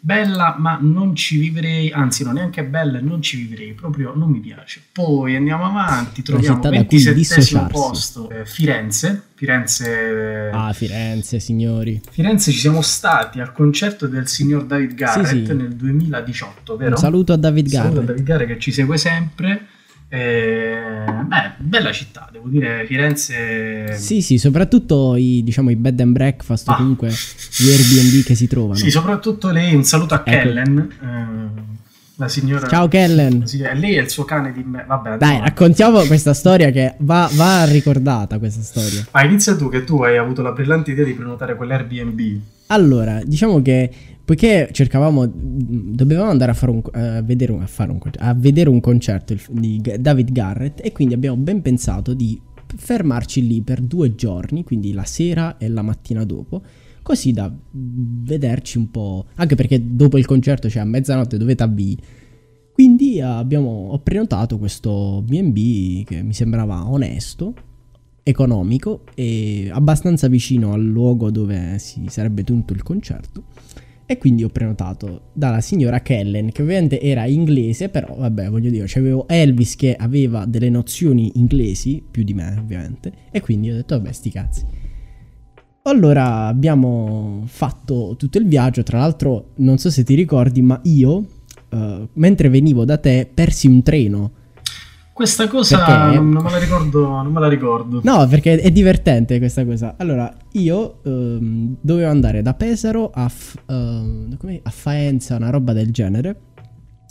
bella 0.00 0.54
ma 0.58 0.78
non 0.80 1.14
ci 1.14 1.38
vivrei, 1.38 1.90
anzi 1.90 2.22
non 2.24 2.36
è 2.36 2.40
neanche 2.40 2.64
bella 2.64 2.98
e 2.98 3.00
non 3.00 3.20
ci 3.20 3.36
vivrei, 3.36 3.72
proprio 3.72 4.14
non 4.14 4.30
mi 4.30 4.40
piace. 4.40 4.82
Poi 4.92 5.34
andiamo 5.36 5.66
avanti, 5.66 6.22
troviamo 6.22 6.60
il 6.70 6.86
27 6.86 7.66
posto 7.70 8.30
eh, 8.30 8.46
Firenze, 8.46 9.24
Firenze... 9.34 10.50
Ah, 10.52 10.72
Firenze, 10.72 11.40
signori. 11.40 12.00
Firenze 12.10 12.52
ci 12.52 12.58
siamo 12.58 12.82
stati 12.82 13.40
al 13.40 13.52
concerto 13.52 14.06
del 14.06 14.28
signor 14.28 14.64
David 14.64 14.94
Garrett 14.94 15.26
sì, 15.26 15.44
sì. 15.46 15.54
nel 15.54 15.74
2018, 15.74 16.76
vero? 16.76 16.90
Un 16.90 16.96
saluto 16.96 17.32
a 17.32 17.36
David 17.36 17.68
Garrett. 17.68 17.88
Un 17.88 17.94
saluto 17.94 18.10
a 18.10 18.14
David 18.14 18.24
Garrett 18.26 18.48
che 18.48 18.58
ci 18.58 18.72
segue 18.72 18.96
sempre 18.96 19.66
eh, 20.08 21.04
beh, 21.26 21.52
bella 21.58 21.92
città, 21.92 22.28
devo 22.32 22.48
dire, 22.48 22.84
Firenze... 22.86 23.94
Sì, 23.96 24.22
sì, 24.22 24.38
soprattutto 24.38 25.16
i, 25.16 25.42
diciamo, 25.44 25.70
i 25.70 25.76
bed 25.76 26.00
and 26.00 26.12
breakfast, 26.12 26.68
ah. 26.68 26.76
comunque 26.76 27.08
gli 27.08 27.68
Airbnb 27.68 28.24
che 28.24 28.34
si 28.34 28.46
trovano. 28.46 28.76
Sì, 28.76 28.90
soprattutto 28.90 29.50
lei, 29.50 29.74
un 29.74 29.84
saluto 29.84 30.14
a 30.14 30.22
ecco. 30.24 30.30
Kellen, 30.30 30.78
eh, 30.78 31.76
la 32.16 32.28
signora... 32.28 32.66
Ciao 32.66 32.88
Kellen! 32.88 33.46
Sì, 33.46 33.58
lei 33.58 33.96
è 33.96 34.00
il 34.00 34.08
suo 34.08 34.24
cane 34.24 34.52
di 34.52 34.64
me, 34.64 34.84
vabbè. 34.86 35.18
Dai, 35.18 35.40
raccontiamo 35.40 36.00
questa 36.04 36.32
storia 36.32 36.70
che 36.70 36.94
va, 36.98 37.28
va 37.34 37.64
ricordata, 37.64 38.38
questa 38.38 38.62
storia. 38.62 39.06
Ma 39.12 39.24
inizia 39.24 39.54
tu, 39.56 39.68
che 39.68 39.84
tu 39.84 40.02
hai 40.02 40.16
avuto 40.16 40.40
la 40.42 40.52
brillante 40.52 40.90
idea 40.90 41.04
di 41.04 41.12
prenotare 41.12 41.54
quell'Airbnb. 41.54 42.40
Allora, 42.70 43.20
diciamo 43.24 43.62
che 43.62 43.90
poiché 44.28 44.68
cercavamo, 44.72 45.26
dovevamo 45.26 46.28
andare 46.28 46.50
a, 46.50 46.54
fare 46.54 46.72
un, 46.72 46.82
a, 46.92 47.22
vedere, 47.22 47.50
un, 47.50 47.62
a, 47.62 47.66
fare 47.66 47.90
un, 47.90 47.98
a 48.18 48.34
vedere 48.34 48.68
un 48.68 48.78
concerto 48.78 49.34
di 49.48 49.80
David 49.98 50.32
Garrett 50.32 50.84
e 50.84 50.92
quindi 50.92 51.14
abbiamo 51.14 51.38
ben 51.38 51.62
pensato 51.62 52.12
di 52.12 52.38
fermarci 52.76 53.46
lì 53.46 53.62
per 53.62 53.80
due 53.80 54.14
giorni, 54.14 54.64
quindi 54.64 54.92
la 54.92 55.04
sera 55.04 55.56
e 55.56 55.68
la 55.68 55.80
mattina 55.80 56.24
dopo, 56.24 56.60
così 57.00 57.32
da 57.32 57.50
vederci 57.70 58.76
un 58.76 58.90
po', 58.90 59.28
anche 59.36 59.54
perché 59.54 59.96
dopo 59.96 60.18
il 60.18 60.26
concerto, 60.26 60.68
cioè 60.68 60.82
a 60.82 60.84
mezzanotte 60.84 61.38
dovete 61.38 61.62
avvii. 61.62 61.98
Quindi 62.70 63.22
abbiamo, 63.22 63.88
ho 63.92 63.98
prenotato 64.00 64.58
questo 64.58 65.24
BB 65.26 66.04
che 66.04 66.22
mi 66.22 66.34
sembrava 66.34 66.86
onesto, 66.86 67.54
economico 68.22 69.04
e 69.14 69.70
abbastanza 69.72 70.28
vicino 70.28 70.74
al 70.74 70.84
luogo 70.84 71.30
dove 71.30 71.78
si 71.78 72.04
sarebbe 72.08 72.44
tenuto 72.44 72.74
il 72.74 72.82
concerto 72.82 73.44
e 74.10 74.16
quindi 74.16 74.42
ho 74.42 74.48
prenotato 74.48 75.24
dalla 75.34 75.60
signora 75.60 76.00
Kellen, 76.00 76.50
che 76.50 76.62
ovviamente 76.62 76.98
era 76.98 77.26
inglese, 77.26 77.90
però 77.90 78.16
vabbè, 78.16 78.48
voglio 78.48 78.70
dire, 78.70 78.86
c'avevo 78.88 79.28
Elvis 79.28 79.76
che 79.76 79.94
aveva 79.94 80.46
delle 80.46 80.70
nozioni 80.70 81.32
inglesi, 81.34 82.02
più 82.10 82.22
di 82.22 82.32
me 82.32 82.56
ovviamente, 82.58 83.12
e 83.30 83.42
quindi 83.42 83.70
ho 83.70 83.74
detto 83.74 83.98
vabbè, 83.98 84.10
sti 84.10 84.30
cazzi. 84.30 84.64
Allora 85.82 86.46
abbiamo 86.46 87.42
fatto 87.44 88.14
tutto 88.16 88.38
il 88.38 88.46
viaggio, 88.46 88.82
tra 88.82 88.96
l'altro 88.96 89.50
non 89.56 89.76
so 89.76 89.90
se 89.90 90.04
ti 90.04 90.14
ricordi, 90.14 90.62
ma 90.62 90.80
io, 90.84 91.26
uh, 91.68 92.08
mentre 92.14 92.48
venivo 92.48 92.86
da 92.86 92.96
te, 92.96 93.28
persi 93.32 93.66
un 93.66 93.82
treno 93.82 94.32
questa 95.18 95.48
cosa 95.48 95.84
perché... 95.84 96.20
non, 96.20 96.28
me 96.28 96.48
la 96.48 96.58
ricordo, 96.58 97.08
non 97.08 97.32
me 97.32 97.40
la 97.40 97.48
ricordo. 97.48 98.00
No, 98.04 98.24
perché 98.28 98.60
è 98.60 98.70
divertente 98.70 99.38
questa 99.38 99.64
cosa. 99.64 99.96
Allora, 99.98 100.32
io 100.52 101.00
um, 101.02 101.74
dovevo 101.80 102.08
andare 102.08 102.40
da 102.40 102.54
Pesaro 102.54 103.10
a, 103.12 103.28
F- 103.28 103.56
uh, 103.66 104.36
a 104.62 104.70
Faenza, 104.70 105.34
una 105.34 105.50
roba 105.50 105.72
del 105.72 105.90
genere, 105.90 106.36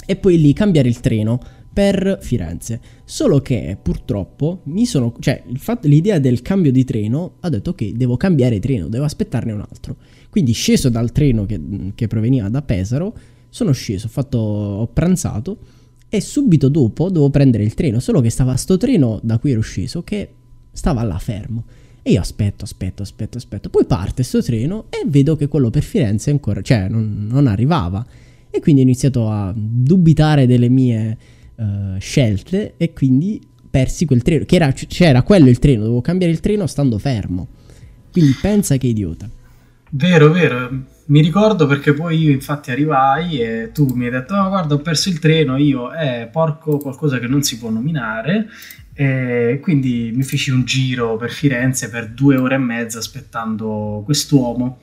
e 0.05 0.15
poi 0.15 0.39
lì 0.39 0.53
cambiare 0.53 0.87
il 0.87 1.01
treno 1.01 1.37
per 1.73 2.19
Firenze. 2.21 2.79
Solo 3.03 3.41
che 3.41 3.77
purtroppo 3.81 4.61
mi 4.67 4.85
sono. 4.85 5.13
cioè, 5.19 5.43
fatto, 5.57 5.89
l'idea 5.89 6.17
del 6.17 6.41
cambio 6.41 6.71
di 6.71 6.85
treno 6.85 7.33
ha 7.41 7.49
detto 7.49 7.75
che 7.75 7.91
devo 7.93 8.15
cambiare 8.15 8.59
treno, 8.59 8.87
devo 8.87 9.03
aspettarne 9.03 9.51
un 9.51 9.65
altro. 9.69 9.97
Quindi, 10.29 10.53
sceso 10.53 10.87
dal 10.87 11.11
treno 11.11 11.45
che, 11.45 11.59
che 11.93 12.07
proveniva 12.07 12.47
da 12.47 12.61
Pesaro, 12.61 13.13
sono 13.49 13.73
sceso, 13.73 14.05
ho, 14.07 14.09
fatto, 14.09 14.37
ho 14.37 14.87
pranzato 14.87 15.57
e 16.09 16.21
subito 16.21 16.69
dopo 16.69 17.07
dovevo 17.07 17.29
prendere 17.29 17.63
il 17.63 17.73
treno, 17.73 17.99
solo 17.99 18.21
che 18.21 18.29
stava 18.29 18.55
sto 18.55 18.77
treno 18.77 19.19
da 19.23 19.37
cui 19.37 19.51
ero 19.51 19.61
sceso 19.61 20.03
che 20.03 20.29
stava 20.71 21.03
là 21.03 21.17
fermo. 21.17 21.65
E 22.01 22.11
io 22.11 22.21
aspetto, 22.21 22.63
aspetto, 22.63 23.01
aspetto, 23.01 23.37
aspetto. 23.37 23.69
Poi 23.69 23.85
parte 23.85 24.23
sto 24.23 24.41
treno 24.41 24.85
e 24.89 25.03
vedo 25.07 25.35
che 25.35 25.47
quello 25.47 25.69
per 25.69 25.83
Firenze 25.83 26.31
ancora, 26.31 26.61
cioè 26.61 26.87
non, 26.87 27.27
non 27.29 27.47
arrivava. 27.47 28.05
E 28.49 28.61
quindi 28.61 28.81
ho 28.81 28.85
iniziato 28.85 29.29
a 29.29 29.53
dubitare 29.53 30.47
delle 30.47 30.69
mie 30.69 31.17
uh, 31.55 31.99
scelte 31.99 32.75
e 32.77 32.93
quindi 32.93 33.41
persi 33.69 34.05
quel 34.05 34.21
treno. 34.21 34.45
Che 34.45 34.55
era, 34.55 34.71
c'era 34.71 35.21
quello 35.23 35.49
il 35.49 35.59
treno, 35.59 35.81
dovevo 35.81 36.01
cambiare 36.01 36.31
il 36.31 36.39
treno 36.39 36.65
stando 36.65 36.97
fermo. 36.97 37.47
Quindi 38.09 38.33
pensa 38.41 38.77
che 38.77 38.87
idiota. 38.87 39.29
Vero, 39.91 40.31
vero. 40.31 40.85
Mi 41.07 41.21
ricordo 41.21 41.67
perché 41.67 41.93
poi 41.93 42.17
io 42.17 42.31
infatti 42.31 42.69
arrivai 42.69 43.39
e 43.39 43.71
tu 43.73 43.85
mi 43.93 44.05
hai 44.05 44.11
detto 44.11 44.35
oh, 44.35 44.49
guarda 44.49 44.73
ho 44.73 44.79
perso 44.79 45.07
il 45.07 45.19
treno, 45.19 45.55
io 45.55 45.93
eh 45.93 46.27
porco 46.29 46.77
qualcosa 46.77 47.17
che 47.17 47.27
non 47.27 47.43
si 47.43 47.57
può 47.57 47.69
nominare 47.69 48.47
e 48.93 49.59
quindi 49.61 50.11
mi 50.13 50.23
feci 50.23 50.51
un 50.51 50.65
giro 50.65 51.15
per 51.15 51.31
Firenze 51.31 51.89
per 51.89 52.09
due 52.09 52.35
ore 52.35 52.55
e 52.55 52.57
mezza 52.57 52.97
aspettando 52.97 54.01
quest'uomo 54.03 54.79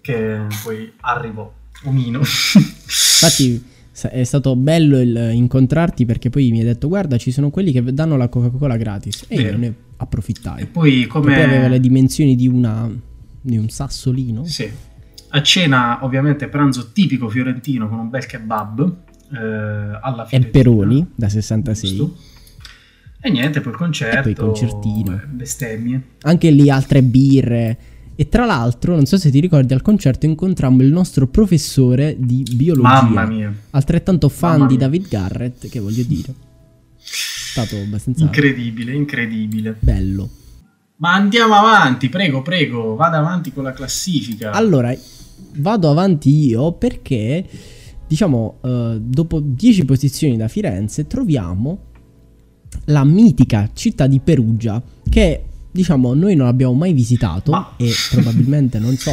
che 0.00 0.38
poi 0.62 0.90
arrivò, 1.00 1.52
omino. 1.84 2.20
Infatti 2.20 3.62
è 4.08 4.24
stato 4.24 4.56
bello 4.56 4.98
il 4.98 5.30
incontrarti 5.34 6.06
perché 6.06 6.30
poi 6.30 6.50
mi 6.52 6.60
hai 6.60 6.64
detto 6.64 6.88
guarda 6.88 7.18
ci 7.18 7.30
sono 7.30 7.50
quelli 7.50 7.72
che 7.72 7.82
danno 7.92 8.16
la 8.16 8.28
Coca-Cola 8.28 8.76
gratis 8.78 9.24
e 9.28 9.36
Vero. 9.36 9.50
io 9.50 9.56
ne 9.58 9.74
approfittai. 9.98 10.62
E 10.62 10.66
poi 10.66 11.06
come... 11.06 11.34
Poi 11.34 11.42
aveva 11.42 11.68
le 11.68 11.80
dimensioni 11.80 12.34
di, 12.34 12.48
una, 12.48 12.90
di 13.42 13.58
un 13.58 13.68
sassolino. 13.68 14.46
Sì. 14.46 14.94
A 15.36 15.42
cena 15.42 15.98
ovviamente 16.02 16.48
pranzo 16.48 16.92
tipico 16.92 17.28
fiorentino 17.28 17.88
con 17.88 17.98
un 17.98 18.08
bel 18.08 18.24
kebab 18.24 18.96
eh, 19.32 19.98
alla 20.00 20.24
fine. 20.24 20.46
E 20.46 20.48
Peroni 20.48 21.06
da 21.14 21.28
66. 21.28 21.96
Giusto. 21.96 22.16
E 23.20 23.30
niente, 23.30 23.60
poi 23.60 23.72
il 23.72 23.78
concerto. 23.78 24.28
E 24.28 24.32
poi 24.32 24.46
concertino. 24.46 25.20
Bestemmie. 25.28 26.02
Anche 26.22 26.50
lì 26.50 26.70
altre 26.70 27.02
birre 27.02 27.78
e 28.18 28.30
tra 28.30 28.46
l'altro, 28.46 28.94
non 28.94 29.04
so 29.04 29.18
se 29.18 29.30
ti 29.30 29.40
ricordi, 29.40 29.74
al 29.74 29.82
concerto 29.82 30.24
incontrammo 30.24 30.80
il 30.80 30.90
nostro 30.90 31.26
professore 31.26 32.16
di 32.18 32.42
biologia. 32.54 33.02
Mamma 33.02 33.26
mia. 33.26 33.54
Altrettanto 33.70 34.30
fan 34.30 34.52
Mamma 34.52 34.66
di 34.66 34.78
David 34.78 35.08
Garrett, 35.08 35.68
che 35.68 35.80
voglio 35.80 36.02
dire. 36.02 36.34
È 36.96 37.02
stato 37.02 37.76
abbastanza... 37.76 38.24
Incredibile, 38.24 38.94
incredibile. 38.94 39.76
Bello. 39.78 40.30
Ma 40.96 41.12
andiamo 41.12 41.56
avanti, 41.56 42.08
prego, 42.08 42.40
prego, 42.40 42.94
vada 42.94 43.18
avanti 43.18 43.52
con 43.52 43.64
la 43.64 43.72
classifica. 43.72 44.52
Allora, 44.52 44.96
vado 45.56 45.90
avanti 45.90 46.46
io 46.46 46.72
perché, 46.72 47.44
diciamo, 48.06 48.58
uh, 48.60 48.98
dopo 48.98 49.40
10 49.40 49.84
posizioni 49.84 50.36
da 50.36 50.48
Firenze 50.48 51.06
troviamo 51.06 51.78
la 52.86 53.04
mitica 53.04 53.70
città 53.72 54.06
di 54.06 54.20
Perugia, 54.20 54.82
che 55.08 55.44
diciamo, 55.70 56.14
noi 56.14 56.34
non 56.34 56.46
l'abbiamo 56.46 56.74
mai 56.74 56.92
visitato 56.92 57.50
Ma... 57.50 57.74
e 57.76 57.90
probabilmente 58.10 58.78
non 58.78 58.96
so 58.96 59.12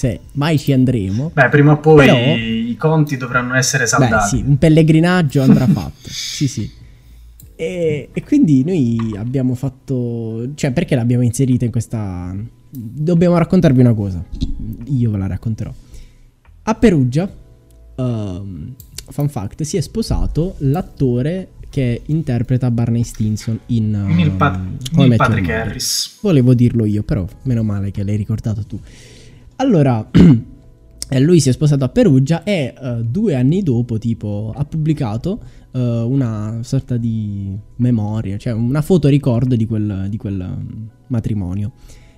se 0.00 0.20
mai 0.32 0.58
ci 0.58 0.72
andremo. 0.72 1.30
Beh, 1.34 1.50
prima 1.50 1.72
o 1.72 1.78
poi 1.78 2.06
però, 2.06 2.16
i 2.16 2.74
conti 2.78 3.18
dovranno 3.18 3.54
essere 3.54 3.86
saldati. 3.86 4.36
Beh, 4.36 4.42
sì, 4.42 4.48
un 4.48 4.56
pellegrinaggio 4.56 5.42
andrà 5.42 5.66
fatto. 5.66 6.08
sì, 6.08 6.48
sì. 6.48 6.70
E, 7.54 8.08
e, 8.10 8.22
quindi 8.22 8.64
noi 8.64 9.14
abbiamo 9.18 9.54
fatto... 9.54 10.54
Cioè, 10.54 10.72
perché 10.72 10.94
l'abbiamo 10.94 11.22
inserita 11.22 11.66
in 11.66 11.70
questa... 11.70 12.34
Dobbiamo 12.70 13.36
raccontarvi 13.36 13.80
una 13.80 13.92
cosa. 13.92 14.24
Io 14.90 15.10
ve 15.10 15.18
la 15.18 15.26
racconterò. 15.26 15.72
A 16.62 16.74
Perugia, 16.74 17.24
uh, 17.24 18.02
fun 19.08 19.28
fact, 19.28 19.62
si 19.62 19.76
è 19.76 19.80
sposato 19.80 20.54
l'attore 20.58 21.52
che 21.70 22.02
interpreta 22.06 22.70
Barney 22.70 23.04
Stinson 23.04 23.58
in 23.66 23.94
uh, 23.94 24.12
Neil, 24.12 24.32
Pat- 24.32 24.60
Neil 24.92 25.16
Patrick 25.16 25.48
Harris. 25.48 26.18
Volevo 26.20 26.52
dirlo 26.52 26.84
io, 26.84 27.02
però 27.02 27.26
meno 27.42 27.62
male 27.62 27.92
che 27.92 28.02
l'hai 28.02 28.16
ricordato 28.16 28.64
tu. 28.64 28.78
Allora, 29.56 30.06
lui 31.18 31.40
si 31.40 31.48
è 31.48 31.52
sposato 31.52 31.84
a 31.84 31.88
Perugia 31.88 32.42
e 32.42 32.74
uh, 32.78 33.02
due 33.02 33.36
anni 33.36 33.62
dopo, 33.62 33.98
tipo, 33.98 34.52
ha 34.54 34.64
pubblicato 34.64 35.40
uh, 35.70 35.78
una 35.78 36.58
sorta 36.62 36.96
di 36.96 37.56
memoria, 37.76 38.36
cioè 38.36 38.52
una 38.52 38.82
fotoricordo 38.82 39.54
di 39.54 39.66
quel, 39.66 40.06
di 40.08 40.16
quel 40.16 40.40
um, 40.40 40.88
matrimonio. 41.06 41.72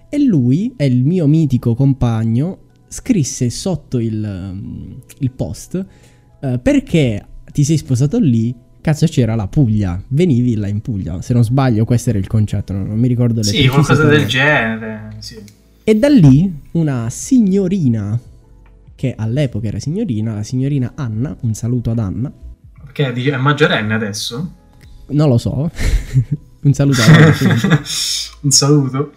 E 0.09 0.19
lui, 0.23 0.73
è 0.77 0.85
il 0.85 1.05
mio 1.05 1.27
mitico 1.27 1.75
compagno, 1.75 2.59
scrisse 2.93 3.49
sotto 3.49 3.99
il, 3.99 5.01
il 5.19 5.31
post 5.31 5.87
uh, 6.41 6.61
perché 6.61 7.27
ti 7.51 7.65
sei 7.65 7.79
sposato 7.79 8.19
lì 8.19 8.55
Cazzo 8.83 9.07
c'era 9.07 9.37
la 9.37 9.47
Puglia, 9.47 10.03
venivi 10.09 10.57
là 10.57 10.67
in 10.67 10.81
Puglia, 10.81 11.23
se 11.23 11.33
non 11.33 11.45
sbaglio 11.45 11.85
questo 11.85 12.11
era 12.11 12.19
il 12.19 12.27
concetto, 12.27 12.73
non, 12.73 12.89
non 12.89 12.99
mi 12.99 13.07
ricordo 13.07 13.37
le 13.37 13.45
Sì, 13.45 13.69
qualcosa 13.69 14.03
del 14.03 14.27
genere, 14.27 15.15
sì. 15.19 15.41
E 15.85 15.95
da 15.95 16.09
lì 16.09 16.53
una 16.73 17.09
signorina, 17.09 18.19
che 18.97 19.15
all'epoca 19.17 19.69
era 19.69 19.79
signorina, 19.79 20.35
la 20.35 20.43
signorina 20.43 20.95
Anna, 20.97 21.37
un 21.43 21.55
saluto 21.55 21.93
ad 21.93 22.01
Anna. 22.01 22.33
Che 22.91 23.13
è 23.13 23.37
maggiorenne 23.37 23.95
adesso? 23.95 24.53
Non 25.11 25.29
lo 25.29 25.39
so, 25.39 25.71
un 26.63 26.73
saluto 26.73 27.03
ad 27.03 27.09
Anna. 27.09 27.83
un 28.43 28.51
saluto. 28.51 29.13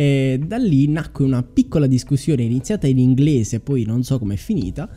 E 0.00 0.38
da 0.46 0.58
lì 0.58 0.86
nacque 0.86 1.24
una 1.24 1.42
piccola 1.42 1.88
discussione 1.88 2.44
iniziata 2.44 2.86
in 2.86 2.98
inglese, 2.98 3.58
poi 3.58 3.82
non 3.82 4.04
so 4.04 4.20
com'è 4.20 4.36
finita, 4.36 4.88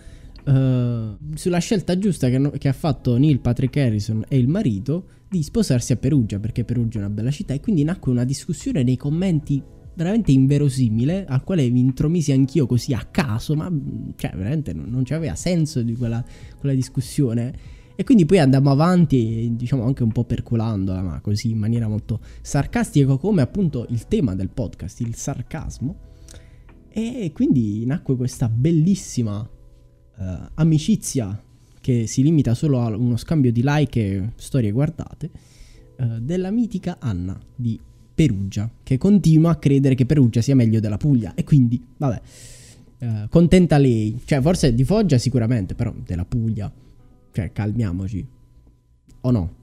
Uh, 0.44 1.16
sulla 1.36 1.60
scelta 1.60 2.00
giusta 2.00 2.28
che, 2.28 2.52
che, 2.58 2.68
ha 2.68 2.74
fatto 2.74 3.16
Neil 3.16 3.42
Patrick 3.42 3.78
Harrison 3.78 4.26
e 4.28 4.40
il 4.40 4.48
marito 4.48 5.06
di 5.30 5.44
sposarsi 5.44 5.92
a 5.92 5.98
Perugia 5.98 6.40
perché 6.40 6.64
Perugia 6.64 6.98
è 6.98 7.02
una 7.04 7.12
bella 7.12 7.30
città 7.30 7.54
e 7.54 7.60
quindi 7.60 7.84
nacque 7.84 8.12
una 8.12 8.24
discussione 8.24 8.82
nei 8.82 8.98
commenti 8.98 9.62
veramente 9.94 10.32
inverosimile 10.32 11.26
al 11.28 11.44
quale 11.44 11.70
mi 11.70 11.82
intromisi 11.82 12.32
anch'io 12.32 12.66
così 12.66 12.96
a 12.96 13.08
caso 13.12 13.54
ma 13.54 13.72
cioè 14.16 14.32
veramente 14.34 14.74
non, 14.74 14.90
non 14.90 15.04
c'aveva 15.04 15.36
senso 15.36 15.84
di 15.84 15.96
quella, 15.96 16.26
quella, 16.58 16.74
discussione 16.74 17.54
e 18.02 18.04
quindi 18.04 18.26
poi 18.26 18.40
andammo 18.40 18.72
avanti 18.72 19.52
diciamo 19.56 19.84
anche 19.84 20.02
un 20.02 20.12
po' 20.12 20.24
percolandola 20.24 21.02
ma 21.02 21.20
così 21.22 21.52
in 21.52 21.60
maniera 21.60 21.88
molto 21.88 22.20
sarcastica 22.42 23.16
come 23.18 23.42
appunto 23.42 23.86
il 23.90 24.08
tema 24.08 24.34
del 24.34 24.50
podcast 24.50 25.00
il 25.02 25.16
sarcasmo 25.16 25.96
e 26.90 27.32
quindi 27.34 27.86
nacque 27.86 28.16
questa 28.16 28.50
bellissima 28.50 29.40
uh, 29.40 30.24
amicizia 30.56 31.42
che 31.80 32.06
si 32.06 32.22
limita 32.22 32.54
solo 32.54 32.82
a 32.82 32.96
uno 32.96 33.18
scambio 33.18 33.52
di 33.52 33.62
like 33.64 34.00
e 34.00 34.30
storie 34.36 34.72
guardate, 34.72 35.30
uh, 35.98 36.20
della 36.20 36.52
mitica 36.52 36.98
Anna 37.00 37.40
di 37.56 37.80
Perugia, 38.14 38.70
che 38.84 38.98
continua 38.98 39.52
a 39.52 39.56
credere 39.56 39.96
che 39.96 40.06
Perugia 40.06 40.42
sia 40.42 40.54
meglio 40.54 40.80
della 40.80 40.98
Puglia. 40.98 41.34
E 41.34 41.44
quindi, 41.44 41.84
vabbè, 41.98 42.22
uh, 43.00 43.30
contenta 43.30 43.78
lei. 43.78 44.20
Cioè, 44.24 44.42
forse 44.42 44.76
di 44.76 44.84
Foggia 44.84 45.18
sicuramente, 45.18 45.74
però 45.74 45.94
della 46.06 46.26
Puglia. 46.26 46.72
Cioè, 47.32 47.52
calmiamoci. 47.52 48.28
O 49.22 49.32
no? 49.32 49.56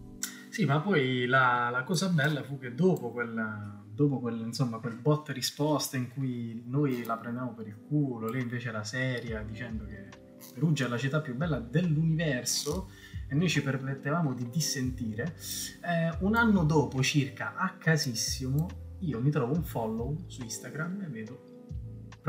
Sì, 0.49 0.65
ma 0.65 0.81
poi 0.81 1.27
la, 1.27 1.69
la 1.71 1.85
cosa 1.85 2.09
bella 2.09 2.43
fu 2.43 2.59
che 2.59 2.75
dopo 2.75 3.11
quella, 3.11 3.81
dopo 3.93 4.19
quel, 4.19 4.41
insomma, 4.41 4.79
quel 4.79 4.97
botte 4.97 5.33
risposta 5.33 5.97
in 5.97 6.09
cui 6.09 6.65
noi 6.67 7.05
la 7.05 7.17
prendiamo 7.17 7.55
per 7.55 7.67
il 7.69 7.79
culo, 7.87 8.29
lei 8.29 8.43
invece 8.43 8.69
era 8.69 8.83
seria 8.83 9.43
dicendo 9.43 9.85
che 9.87 10.09
Perugia 10.55 10.87
è 10.87 10.89
la 10.89 10.99
città 10.99 11.21
più 11.21 11.37
bella 11.37 11.59
dell'universo 11.59 12.91
e 13.29 13.35
noi 13.35 13.49
ci 13.49 13.63
permettevamo 13.63 14.35
di 14.35 14.49
dissentire. 14.49 15.37
Eh, 15.83 16.17
un 16.21 16.35
anno 16.35 16.65
dopo, 16.65 17.03
circa 17.03 17.55
a 17.55 17.77
casissimo, 17.79 18.69
io 19.01 19.21
mi 19.21 19.31
trovo 19.31 19.55
un 19.55 19.63
follow 19.63 20.17
su 20.27 20.43
Instagram 20.43 21.03
e 21.03 21.07
vedo 21.07 21.48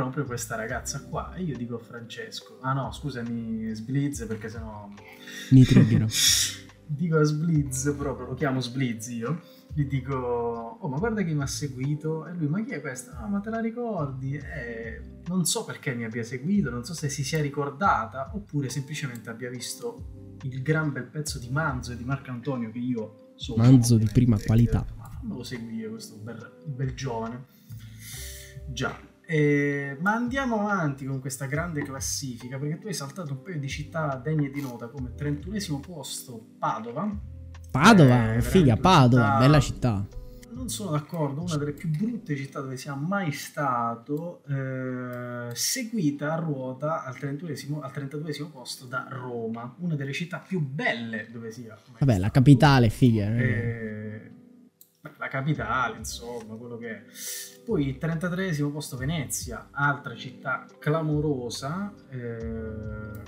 proprio 0.03 0.25
questa 0.25 0.55
ragazza 0.55 1.03
qua 1.03 1.33
e 1.35 1.43
io 1.43 1.57
dico 1.57 1.75
a 1.75 1.79
Francesco, 1.79 2.59
ah 2.61 2.73
no, 2.73 2.91
scusami 2.91 3.73
Sblizz 3.73 4.25
perché 4.25 4.49
sennò... 4.49 4.89
Mi 5.51 5.63
triggero. 5.63 6.07
dico 6.85 7.17
a 7.17 7.23
Sblizz 7.23 7.89
proprio, 7.97 8.27
lo 8.27 8.33
chiamo 8.33 8.59
Sblizz 8.59 9.07
io 9.09 9.41
gli 9.73 9.85
dico, 9.85 10.15
oh 10.15 10.87
ma 10.87 10.97
guarda 10.97 11.21
chi 11.21 11.33
mi 11.33 11.43
ha 11.43 11.47
seguito, 11.47 12.25
e 12.25 12.33
lui, 12.33 12.47
ma 12.47 12.63
chi 12.63 12.71
è 12.71 12.81
questa? 12.81 13.19
No, 13.19 13.27
ma 13.27 13.39
te 13.39 13.49
la 13.49 13.59
ricordi? 13.59 14.35
Eh, 14.35 15.19
non 15.27 15.45
so 15.45 15.63
perché 15.63 15.93
mi 15.93 16.05
abbia 16.05 16.23
seguito, 16.23 16.69
non 16.69 16.83
so 16.83 16.93
se 16.93 17.07
si 17.07 17.23
sia 17.23 17.41
ricordata, 17.41 18.31
oppure 18.33 18.69
semplicemente 18.69 19.29
abbia 19.29 19.49
visto 19.49 20.37
il 20.43 20.61
gran 20.61 20.91
bel 20.91 21.05
pezzo 21.05 21.37
di 21.37 21.49
Manzo 21.49 21.91
e 21.91 21.97
di 21.97 22.03
Marco 22.03 22.31
Antonio 22.31 22.71
che 22.71 22.79
io 22.79 23.33
so. 23.35 23.55
Manzo 23.55 23.97
di 23.97 24.09
prima 24.11 24.37
qualità. 24.39 24.85
ma 24.97 25.09
fammelo 25.09 25.43
seguire 25.43 25.89
questo 25.89 26.15
bel, 26.17 26.63
bel 26.65 26.93
giovane. 26.95 27.45
Già, 28.71 28.99
eh, 29.31 29.95
ma 29.99 30.13
andiamo 30.13 30.67
avanti 30.67 31.05
con 31.05 31.19
questa 31.19 31.45
grande 31.45 31.83
classifica 31.83 32.57
perché 32.57 32.79
tu 32.79 32.87
hai 32.87 32.95
saltato 32.95 33.33
un 33.33 33.43
paio 33.43 33.59
di 33.59 33.69
città 33.69 34.15
degne 34.15 34.49
di 34.49 34.59
nota 34.59 34.87
come 34.87 35.13
31 35.13 35.79
posto 35.81 36.47
Padova, 36.57 37.15
Padova, 37.69 38.33
eh, 38.33 38.41
figa, 38.41 38.75
Padova, 38.75 39.25
città... 39.25 39.37
bella 39.37 39.59
città. 39.59 40.07
Non 40.49 40.67
sono 40.67 40.91
d'accordo, 40.91 41.43
una 41.43 41.57
delle 41.57 41.73
più 41.73 41.89
brutte 41.89 42.35
città 42.35 42.59
dove 42.59 42.75
sia 42.75 42.95
mai 42.95 43.31
stato, 43.31 44.41
eh, 44.47 45.53
seguita 45.53 46.33
a 46.33 46.37
ruota 46.37 47.03
al 47.05 47.15
32, 47.15 47.55
al 47.81 47.91
32 47.91 48.49
posto 48.51 48.85
da 48.85 49.05
Roma, 49.11 49.75
una 49.77 49.93
delle 49.93 50.11
città 50.11 50.39
più 50.39 50.59
belle 50.59 51.27
dove 51.31 51.51
sia. 51.51 51.77
Vabbè, 51.99 52.03
stato. 52.03 52.19
la 52.19 52.31
capitale, 52.31 52.89
figa. 52.89 53.27
Eh. 53.27 54.37
La 55.19 55.27
capitale, 55.27 55.97
insomma, 55.97 56.55
quello 56.55 56.77
che 56.77 56.89
è. 56.89 57.03
Poi 57.65 57.87
il 57.87 57.97
33 57.97 58.55
posto 58.71 58.95
Venezia, 58.95 59.67
altra 59.71 60.15
città 60.15 60.65
clamorosa. 60.79 61.93
Eh, 62.09 62.17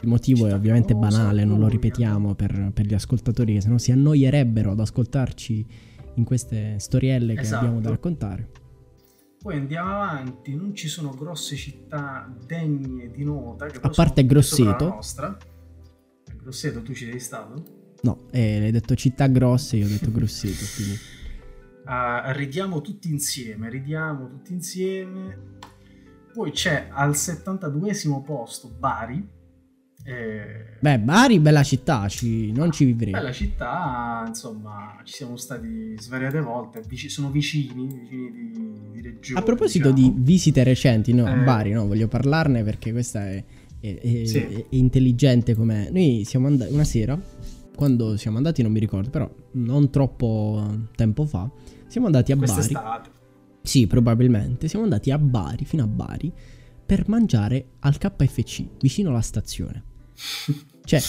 il 0.01 0.08
motivo 0.08 0.47
è 0.47 0.54
ovviamente 0.54 0.95
banale, 0.95 1.43
non 1.43 1.60
lo 1.60 1.67
ripetiamo 1.67 2.34
per, 2.34 2.71
per, 2.73 2.86
gli 2.86 2.93
ascoltatori 2.93 3.56
che 3.56 3.62
se 3.62 3.67
no 3.67 3.77
si 3.77 3.91
annoierebbero 3.91 4.71
ad 4.71 4.80
ascoltarci 4.80 5.67
in 6.15 6.23
queste 6.23 6.80
storielle 6.80 7.36
che 7.36 7.41
esatto. 7.41 7.65
abbiamo 7.65 7.82
da 7.82 7.89
raccontare. 7.89 8.49
Poi 9.41 9.58
andiamo 9.58 9.89
avanti, 9.89 10.56
non 10.56 10.73
ci 10.73 10.88
sono 10.88 11.10
grosse 11.10 11.58
città 11.58 12.34
degne 12.45 13.12
di 13.12 13.23
nota. 13.25 13.65
A 13.65 13.89
parte 13.89 14.25
Grosseto. 14.25 14.88
Nostra. 14.88 15.36
Grosseto, 16.41 16.82
tu 16.84 16.93
ci 16.93 17.06
sei 17.06 17.19
stato? 17.19 17.63
No, 18.04 18.27
eh, 18.32 18.63
hai 18.63 18.71
detto 18.71 18.95
città 18.95 19.27
grosse, 19.27 19.75
io 19.75 19.86
ho 19.86 19.89
detto 19.89 20.12
Grosseto, 20.12 20.63
quindi 20.75 20.97
uh, 21.86 22.32
ridiamo 22.34 22.82
tutti 22.82 23.10
insieme, 23.10 23.70
ridiamo 23.70 24.28
tutti 24.28 24.54
insieme. 24.54 25.50
Poi 26.34 26.52
c'è 26.52 26.88
al 26.91 27.15
72 27.15 27.94
posto 28.26 28.70
Bari, 28.78 29.39
Eh, 30.04 30.78
Beh, 30.80 30.98
Bari, 30.98 31.39
bella 31.39 31.62
città, 31.62 32.08
ci- 32.08 32.52
non 32.52 32.72
ci 32.72 32.86
vivrei. 32.86 33.12
Bella 33.12 33.32
città, 33.32 34.24
insomma, 34.26 35.00
ci 35.04 35.13
siamo 35.13 35.36
stati 35.38 35.94
svariate 36.00 36.39
volte, 36.41 36.82
vici- 36.88 37.08
sono 37.10 37.30
vicini, 37.30 37.86
vicini 37.86 38.32
di, 38.32 38.89
di 38.94 39.02
regione. 39.02 39.39
A 39.39 39.44
proposito 39.44 39.91
diciamo. 39.91 40.15
di 40.17 40.24
visite 40.24 40.63
recenti, 40.63 41.13
no, 41.13 41.26
a 41.26 41.39
Eh. 41.39 41.44
Bari, 41.44 41.72
no, 41.74 41.86
voglio 41.86 42.08
parlarne 42.08 42.63
perché 42.63 42.91
questa 42.91 43.30
è, 43.30 43.44
è- 43.80 44.00
è- 44.00 44.26
Sì. 44.26 44.39
è 44.39 44.65
intelligente 44.70 45.54
come... 45.54 45.89
Noi 45.91 46.24
siamo 46.26 46.48
andati 46.48 46.74
una 46.74 46.84
sera, 46.84 47.20
quando 47.82 48.15
siamo 48.15 48.38
andati 48.38 48.62
non 48.62 48.72
mi 48.72 48.80
ricordo, 48.80 49.10
però 49.10 49.28
non 49.54 49.89
troppo 49.89 50.88
tempo 50.96 51.26
fa, 51.26 51.50
siamo 51.88 52.06
andati 52.06 52.32
a 52.32 52.36
Bari. 52.36 52.52
Quest'estate. 52.52 53.10
Sì, 53.63 53.88
probabilmente. 53.88 54.67
Siamo 54.67 54.84
andati 54.84 55.10
a 55.10 55.17
Bari, 55.17 55.65
fino 55.65 55.82
a 55.82 55.88
Bari, 55.88 56.32
per 56.86 57.10
mangiare 57.10 57.70
al 57.80 57.98
KFC, 57.98 58.67
vicino 58.80 59.10
alla 59.10 59.22
stazione. 59.22 59.84
Cioè, 60.84 61.02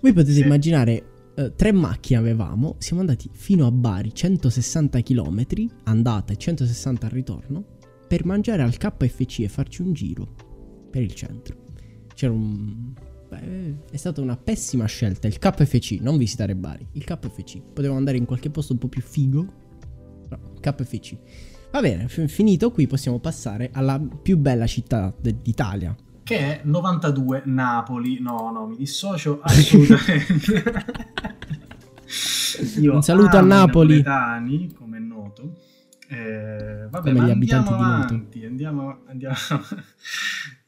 voi 0.00 0.12
potete 0.12 0.34
Sì. 0.34 0.42
immaginare, 0.42 1.32
eh, 1.34 1.54
tre 1.56 1.72
macchine 1.72 2.20
avevamo, 2.20 2.76
siamo 2.78 3.00
andati 3.00 3.28
fino 3.32 3.66
a 3.66 3.72
Bari, 3.72 4.14
160 4.14 5.00
km, 5.00 5.44
andata 5.84 6.32
e 6.32 6.36
160 6.36 7.06
al 7.06 7.12
ritorno, 7.12 7.64
per 8.06 8.24
mangiare 8.24 8.62
al 8.62 8.76
KFC 8.76 9.40
e 9.40 9.48
farci 9.48 9.82
un 9.82 9.92
giro 9.92 10.28
per 10.88 11.02
il 11.02 11.14
centro. 11.14 11.56
C'era 12.14 12.32
un... 12.32 12.92
beh, 13.38 13.74
è 13.90 13.96
stata 13.96 14.20
una 14.20 14.36
pessima 14.36 14.84
scelta, 14.86 15.26
il 15.26 15.38
KFC, 15.38 15.98
non 16.00 16.16
visitare 16.18 16.54
Bari, 16.54 16.86
il 16.92 17.04
KFC. 17.04 17.60
Potevamo 17.72 17.98
andare 17.98 18.18
in 18.18 18.26
qualche 18.26 18.50
posto 18.50 18.72
un 18.72 18.78
po' 18.78 18.88
più 18.88 19.00
figo, 19.00 19.52
no, 20.28 20.38
KFC. 20.60 21.16
Va 21.70 21.80
bene, 21.80 22.06
finito 22.08 22.70
qui 22.70 22.86
possiamo 22.86 23.18
passare 23.18 23.70
alla 23.72 23.98
più 23.98 24.36
bella 24.36 24.66
città 24.66 25.14
de- 25.18 25.36
d'Italia. 25.40 25.96
Che 26.24 26.38
è 26.38 26.60
92 26.64 27.42
Napoli. 27.46 28.20
No, 28.20 28.50
no, 28.52 28.66
mi 28.66 28.76
dissocio 28.76 29.40
assolutamente. 29.42 30.62
Un 32.90 33.02
saluto 33.02 33.38
a 33.38 33.40
i 33.40 33.46
Napoli. 33.46 34.02
napoletani, 34.02 34.72
come 34.74 34.98
è 34.98 35.00
noto. 35.00 35.56
Eh, 36.08 36.86
vabbè, 36.90 37.10
Come 37.12 37.26
gli 37.26 37.30
abitanti 37.30 37.68
di 37.72 37.80
Noto. 37.80 37.84
avanti, 37.84 38.44
andiamo, 38.44 38.98
andiamo, 39.06 39.34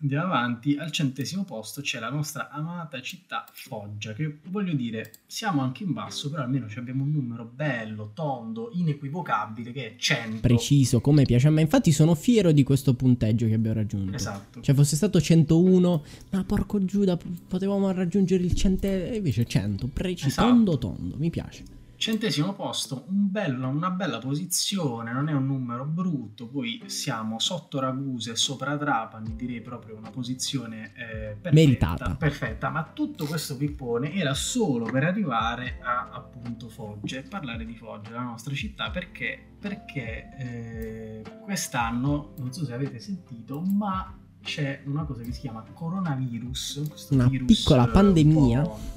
andiamo 0.04 0.32
avanti. 0.32 0.76
Al 0.76 0.90
centesimo 0.90 1.44
posto 1.44 1.80
c'è 1.80 1.98
la 1.98 2.10
nostra 2.10 2.50
amata 2.50 3.00
città 3.00 3.44
Foggia, 3.52 4.12
che 4.12 4.38
voglio 4.48 4.74
dire, 4.74 5.12
siamo 5.26 5.62
anche 5.62 5.82
in 5.82 5.92
basso, 5.92 6.30
però 6.30 6.42
almeno 6.42 6.66
abbiamo 6.76 7.02
un 7.02 7.10
numero 7.10 7.44
bello, 7.44 8.12
tondo, 8.14 8.70
inequivocabile, 8.72 9.72
che 9.72 9.86
è 9.86 9.96
100. 9.96 10.40
Preciso, 10.40 11.00
come 11.00 11.24
piace 11.24 11.48
a 11.48 11.50
me. 11.50 11.62
Infatti 11.62 11.90
sono 11.92 12.14
fiero 12.14 12.52
di 12.52 12.62
questo 12.62 12.94
punteggio 12.94 13.46
che 13.46 13.54
abbiamo 13.54 13.76
raggiunto. 13.76 14.14
Esatto. 14.14 14.60
Cioè 14.60 14.74
fosse 14.74 14.96
stato 14.96 15.20
101, 15.20 16.04
ma 16.30 16.44
porco 16.44 16.84
Giuda, 16.84 17.16
potevamo 17.48 17.90
raggiungere 17.90 18.42
il 18.44 18.54
100 18.54 18.86
e 18.86 19.16
invece 19.16 19.44
100, 19.44 19.88
preciso, 19.88 20.28
Esatto. 20.28 20.48
tondo 20.48 20.78
tondo, 20.78 21.16
mi 21.16 21.30
piace. 21.30 21.82
Centesimo 21.96 22.52
posto, 22.54 23.04
un 23.08 23.30
bello- 23.30 23.68
una 23.68 23.90
bella 23.90 24.18
posizione, 24.18 25.12
non 25.12 25.28
è 25.28 25.32
un 25.32 25.46
numero 25.46 25.84
brutto, 25.84 26.48
poi 26.48 26.82
siamo 26.86 27.38
sotto 27.38 27.78
Ragusa 27.80 28.32
e 28.32 28.36
sopra 28.36 28.76
Trapani, 28.76 29.34
direi 29.36 29.60
proprio 29.62 29.96
una 29.96 30.10
posizione 30.10 30.92
eh, 30.94 31.36
perfetta, 31.40 31.50
Meritata. 31.52 32.14
perfetta, 32.16 32.68
ma 32.68 32.82
tutto 32.92 33.24
questo 33.26 33.56
pippone 33.56 34.12
era 34.12 34.34
solo 34.34 34.84
per 34.86 35.04
arrivare 35.04 35.78
a 35.82 36.10
appunto 36.12 36.68
Foggia 36.68 37.18
e 37.18 37.22
parlare 37.22 37.64
di 37.64 37.74
Foggia, 37.76 38.10
la 38.10 38.22
nostra 38.22 38.54
città, 38.54 38.90
perché, 38.90 39.54
perché 39.58 40.28
eh, 40.38 41.22
quest'anno, 41.42 42.34
non 42.38 42.52
so 42.52 42.64
se 42.64 42.74
avete 42.74 42.98
sentito, 42.98 43.60
ma 43.60 44.18
c'è 44.42 44.82
una 44.84 45.04
cosa 45.04 45.22
che 45.22 45.32
si 45.32 45.40
chiama 45.40 45.64
coronavirus, 45.72 47.06
Una 47.10 47.28
virus, 47.28 47.46
piccola 47.46 47.84
eh, 47.84 47.86
un 47.86 47.92
pandemia. 47.92 48.60
po'- 48.62 48.93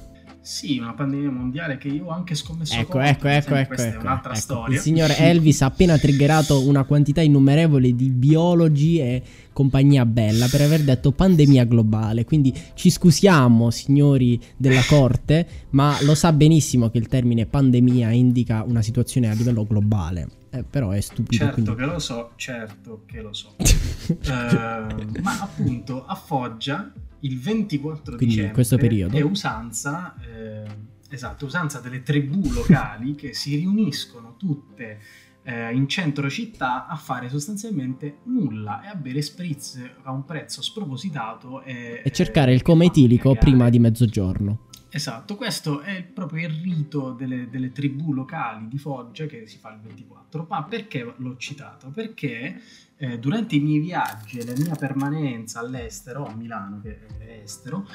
Sì, 0.48 0.78
una 0.78 0.94
pandemia 0.94 1.30
mondiale 1.30 1.76
che 1.76 1.88
io 1.88 2.06
ho 2.06 2.08
anche 2.08 2.34
scommesso 2.34 2.72
Ecco, 2.72 3.00
ecco, 3.00 3.28
ecco, 3.28 3.54
ecco, 3.54 3.66
questa 3.66 3.88
ecco, 3.88 3.98
è 3.98 4.00
un'altra 4.00 4.30
ecco. 4.30 4.40
storia. 4.40 4.76
Il 4.76 4.80
signor 4.80 5.10
Elvis 5.20 5.60
ha 5.60 5.66
appena 5.66 5.98
triggerato 5.98 6.66
una 6.66 6.84
quantità 6.84 7.20
innumerevole 7.20 7.94
di 7.94 8.08
biologi 8.08 8.98
e 8.98 9.22
compagnia 9.52 10.06
bella 10.06 10.46
per 10.46 10.62
aver 10.62 10.84
detto 10.84 11.12
pandemia 11.12 11.64
globale. 11.64 12.24
Quindi 12.24 12.54
ci 12.72 12.88
scusiamo, 12.88 13.70
signori 13.70 14.40
della 14.56 14.80
corte, 14.88 15.46
ma 15.70 15.98
lo 16.00 16.14
sa 16.14 16.32
benissimo 16.32 16.88
che 16.88 16.96
il 16.96 17.08
termine 17.08 17.44
pandemia 17.44 18.10
indica 18.12 18.64
una 18.66 18.80
situazione 18.80 19.28
a 19.28 19.34
livello 19.34 19.66
globale. 19.66 20.28
Eh, 20.48 20.62
però 20.62 20.92
è 20.92 21.00
stupido. 21.02 21.44
Certo 21.44 21.62
quindi... 21.62 21.74
che 21.82 21.86
lo 21.86 21.98
so, 21.98 22.30
certo 22.36 23.02
che 23.04 23.20
lo 23.20 23.34
so. 23.34 23.54
Eh, 24.08 25.20
ma 25.20 25.38
appunto 25.42 26.06
a 26.06 26.14
Foggia 26.14 26.90
il 27.20 27.38
24 27.38 28.16
Quindi, 28.16 28.24
dicembre 28.24 28.46
in 28.46 28.52
questo 28.52 28.76
periodo. 28.76 29.16
è 29.16 29.22
usanza, 29.22 30.14
eh, 30.20 30.64
esatto, 31.10 31.46
usanza 31.46 31.80
delle 31.80 32.02
tribù 32.02 32.50
locali 32.50 33.14
che 33.14 33.34
si 33.34 33.56
riuniscono 33.56 34.36
tutte 34.36 35.00
eh, 35.42 35.72
in 35.72 35.88
centro 35.88 36.28
città 36.28 36.86
a 36.86 36.96
fare 36.96 37.28
sostanzialmente 37.28 38.18
nulla 38.24 38.82
e 38.82 38.88
a 38.88 38.94
bere 38.94 39.22
spritz 39.22 39.80
a 40.02 40.12
un 40.12 40.24
prezzo 40.24 40.60
spropositato 40.62 41.62
e, 41.62 42.02
E 42.04 42.10
cercare 42.10 42.52
il 42.52 42.58
che 42.58 42.64
coma 42.64 42.84
etilico 42.84 43.34
prima 43.34 43.70
di 43.70 43.78
mezzogiorno. 43.78 44.66
Esatto, 44.90 45.36
questo 45.36 45.80
è 45.80 46.02
proprio 46.02 46.48
il 46.48 46.54
rito 46.62 47.12
delle, 47.12 47.48
delle 47.50 47.72
tribù 47.72 48.12
locali 48.12 48.68
di 48.68 48.78
Foggia 48.78 49.26
che 49.26 49.46
si 49.46 49.58
fa 49.58 49.70
il 49.72 49.80
24. 49.80 50.46
Ma 50.48 50.64
perché 50.64 51.14
l'ho 51.16 51.36
citato? 51.36 51.88
Perché 51.88 52.60
eh, 52.98 53.18
durante 53.18 53.54
i 53.54 53.60
miei 53.60 53.78
viaggi 53.78 54.38
e 54.38 54.44
la 54.44 54.52
mia 54.56 54.74
permanenza 54.74 55.60
all'estero, 55.60 56.26
a 56.26 56.34
Milano 56.34 56.80
che 56.80 57.06
è 57.18 57.40
estero, 57.42 57.86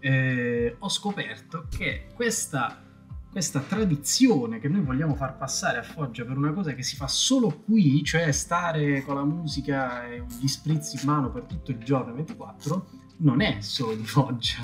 eh, 0.00 0.76
ho 0.78 0.88
scoperto 0.88 1.66
che 1.68 2.06
questa, 2.14 2.82
questa 3.30 3.60
tradizione 3.60 4.58
che 4.58 4.68
noi 4.68 4.82
vogliamo 4.82 5.14
far 5.14 5.36
passare 5.36 5.78
a 5.78 5.82
Foggia 5.82 6.24
per 6.24 6.36
una 6.36 6.52
cosa 6.52 6.74
che 6.74 6.82
si 6.82 6.96
fa 6.96 7.06
solo 7.06 7.62
qui, 7.64 8.02
cioè 8.02 8.32
stare 8.32 9.02
con 9.02 9.14
la 9.14 9.24
musica 9.24 10.06
e 10.06 10.24
gli 10.40 10.48
spritz 10.48 10.94
in 10.94 11.00
mano 11.04 11.30
per 11.30 11.44
tutto 11.44 11.70
il 11.70 11.78
giorno 11.78 12.12
24, 12.14 12.86
non 13.18 13.40
è 13.40 13.60
solo 13.60 13.94
di 13.94 14.04
Foggia, 14.04 14.62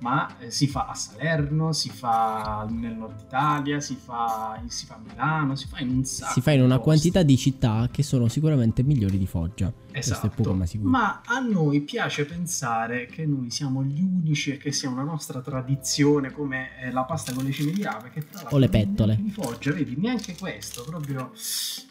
ma 0.00 0.38
eh, 0.38 0.50
si 0.50 0.68
fa 0.68 0.86
a 0.86 0.94
Salerno, 0.94 1.72
si 1.72 1.90
fa 1.90 2.66
nel 2.70 2.94
nord 2.94 3.20
Italia, 3.20 3.80
si 3.80 3.96
fa, 3.96 4.60
si 4.68 4.86
fa 4.86 4.94
a 4.94 5.00
Milano, 5.06 5.56
si 5.56 5.66
fa 5.66 5.78
in 5.80 5.90
un 5.90 6.04
sacco 6.04 6.32
Si 6.32 6.40
fa 6.40 6.52
in 6.52 6.60
una 6.62 6.76
posti. 6.76 6.84
quantità 6.84 7.22
di 7.22 7.36
città 7.36 7.88
che 7.90 8.02
sono 8.02 8.28
sicuramente 8.28 8.82
migliori 8.82 9.18
di 9.18 9.26
Foggia. 9.26 9.72
Esatto. 9.90 10.28
Poco 10.28 10.54
ma. 10.54 10.64
Ma 10.82 11.22
a 11.24 11.40
noi 11.40 11.80
piace 11.80 12.24
pensare 12.24 13.06
che 13.06 13.26
noi 13.26 13.50
siamo 13.50 13.82
gli 13.82 14.00
unici 14.00 14.52
e 14.52 14.56
che 14.56 14.70
sia 14.70 14.88
una 14.88 15.02
nostra 15.02 15.40
tradizione 15.40 16.30
come 16.30 16.68
eh, 16.80 16.92
la 16.92 17.02
pasta 17.02 17.32
con 17.32 17.44
le 17.44 17.50
cime 17.50 17.72
di 17.72 17.82
rapa 17.82 18.08
che 18.08 18.20
tra 18.20 18.40
l'altro 18.40 18.56
O 18.56 18.58
le 18.58 18.68
pettole. 18.68 19.18
di 19.20 19.30
Foggia, 19.30 19.72
vedi, 19.72 19.96
neanche 19.98 20.36
questo, 20.38 20.84
proprio 20.84 21.32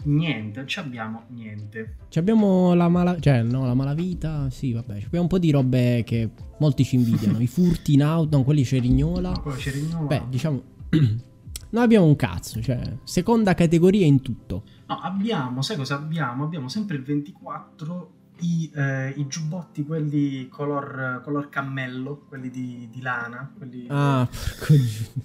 niente, 0.03 0.65
ci 0.65 0.79
abbiamo 0.79 1.23
niente. 1.29 1.95
Ci 2.07 2.19
abbiamo 2.19 2.73
la 2.73 2.87
mala... 2.87 3.19
cioè 3.19 3.41
no, 3.41 3.65
la 3.65 3.73
malavita, 3.73 4.49
sì 4.49 4.71
vabbè, 4.71 4.99
ci 4.99 5.05
abbiamo 5.05 5.23
un 5.23 5.29
po' 5.29 5.39
di 5.39 5.51
robe 5.51 6.03
che 6.05 6.29
molti 6.59 6.85
ci 6.85 6.95
invidiano, 6.95 7.39
i 7.41 7.47
furti 7.47 7.96
in 7.97 8.03
auto, 8.03 8.37
no, 8.37 8.43
quelli 8.43 8.63
cerignola. 8.63 9.31
Ma 9.31 9.39
poi 9.39 9.57
Cerignola- 9.57 10.05
Beh, 10.05 10.23
diciamo 10.29 10.61
non 11.69 11.81
abbiamo 11.83 12.05
un 12.05 12.15
cazzo, 12.15 12.61
cioè 12.61 12.97
seconda 13.03 13.53
categoria 13.53 14.05
in 14.05 14.21
tutto. 14.21 14.63
No, 14.87 14.99
abbiamo, 15.01 15.61
sai 15.61 15.75
cosa 15.75 15.95
abbiamo? 15.95 16.43
Abbiamo 16.45 16.69
sempre 16.69 16.95
il 16.95 17.03
24 17.03 18.11
i, 18.41 18.71
eh, 18.73 19.09
i 19.17 19.27
giubbotti, 19.27 19.83
quelli 19.83 20.47
color, 20.47 21.21
color 21.23 21.49
cammello, 21.49 22.25
quelli 22.29 22.49
di, 22.49 22.87
di 22.91 23.01
lana, 23.01 23.51
quelli, 23.57 23.85
Ah, 23.89 24.27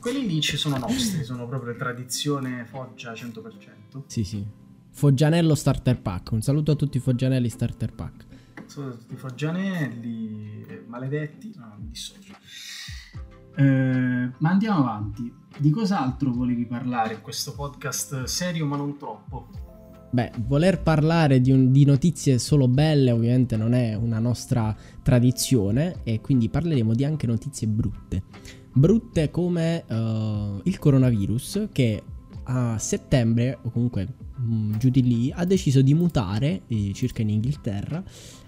quelli 0.01 0.27
lì 0.27 0.41
ci 0.41 0.57
sono 0.57 0.79
nostri, 0.79 1.23
sono 1.25 1.47
proprio 1.47 1.77
tradizione 1.77 2.65
Foggia 2.65 3.13
100%. 3.13 4.03
Sì, 4.07 4.25
sì. 4.25 4.45
Foggianello 4.91 5.55
starter 5.55 6.01
pack. 6.01 6.33
Un 6.33 6.43
saluto 6.43 6.73
a 6.73 6.75
tutti 6.75 6.97
i 6.97 7.01
Foggianelli 7.01 7.49
starter 7.49 7.93
pack. 7.93 8.27
Sono 8.73 8.97
tutti 8.97 9.17
foggianelli, 9.17 10.65
maledetti, 10.87 11.53
no, 11.57 11.77
mi 11.79 11.91
dissocio. 11.91 12.33
Eh, 13.55 14.31
ma 14.39 14.49
andiamo 14.49 14.79
avanti. 14.79 15.31
Di 15.59 15.69
cos'altro 15.69 16.33
volevi 16.33 16.65
parlare 16.65 17.13
in 17.13 17.21
questo 17.21 17.53
podcast 17.53 18.25
serio 18.25 18.65
ma 18.65 18.79
non 18.79 18.97
troppo? 18.97 19.49
Beh, 20.11 20.33
voler 20.47 20.81
parlare 20.81 21.43
di, 21.43 21.51
un- 21.51 21.71
di 21.71 21.85
notizie 21.85 22.39
solo 22.39 22.67
belle 22.67 23.11
ovviamente 23.11 23.59
non 23.59 23.75
è 23.75 23.93
una 23.93 24.19
nostra 24.19 24.75
tradizione 25.03 25.97
e 26.03 26.23
quindi 26.23 26.49
parleremo 26.49 26.95
di 26.95 27.05
anche 27.05 27.27
notizie 27.27 27.67
brutte. 27.67 28.23
Brutte 28.73 29.31
come 29.31 29.85
eh, 29.87 30.61
il 30.63 30.79
coronavirus 30.79 31.69
che 31.73 32.03
a 32.45 32.79
settembre 32.79 33.59
o 33.63 33.71
comunque 33.71 34.15
mm, 34.41 34.73
giù 34.79 34.89
di 34.89 35.03
lì 35.03 35.31
ha 35.31 35.45
deciso 35.45 35.83
di 35.83 35.95
mutare 35.95 36.63
eh, 36.67 36.93
circa 36.95 37.23
in 37.23 37.29
Inghilterra 37.29 38.03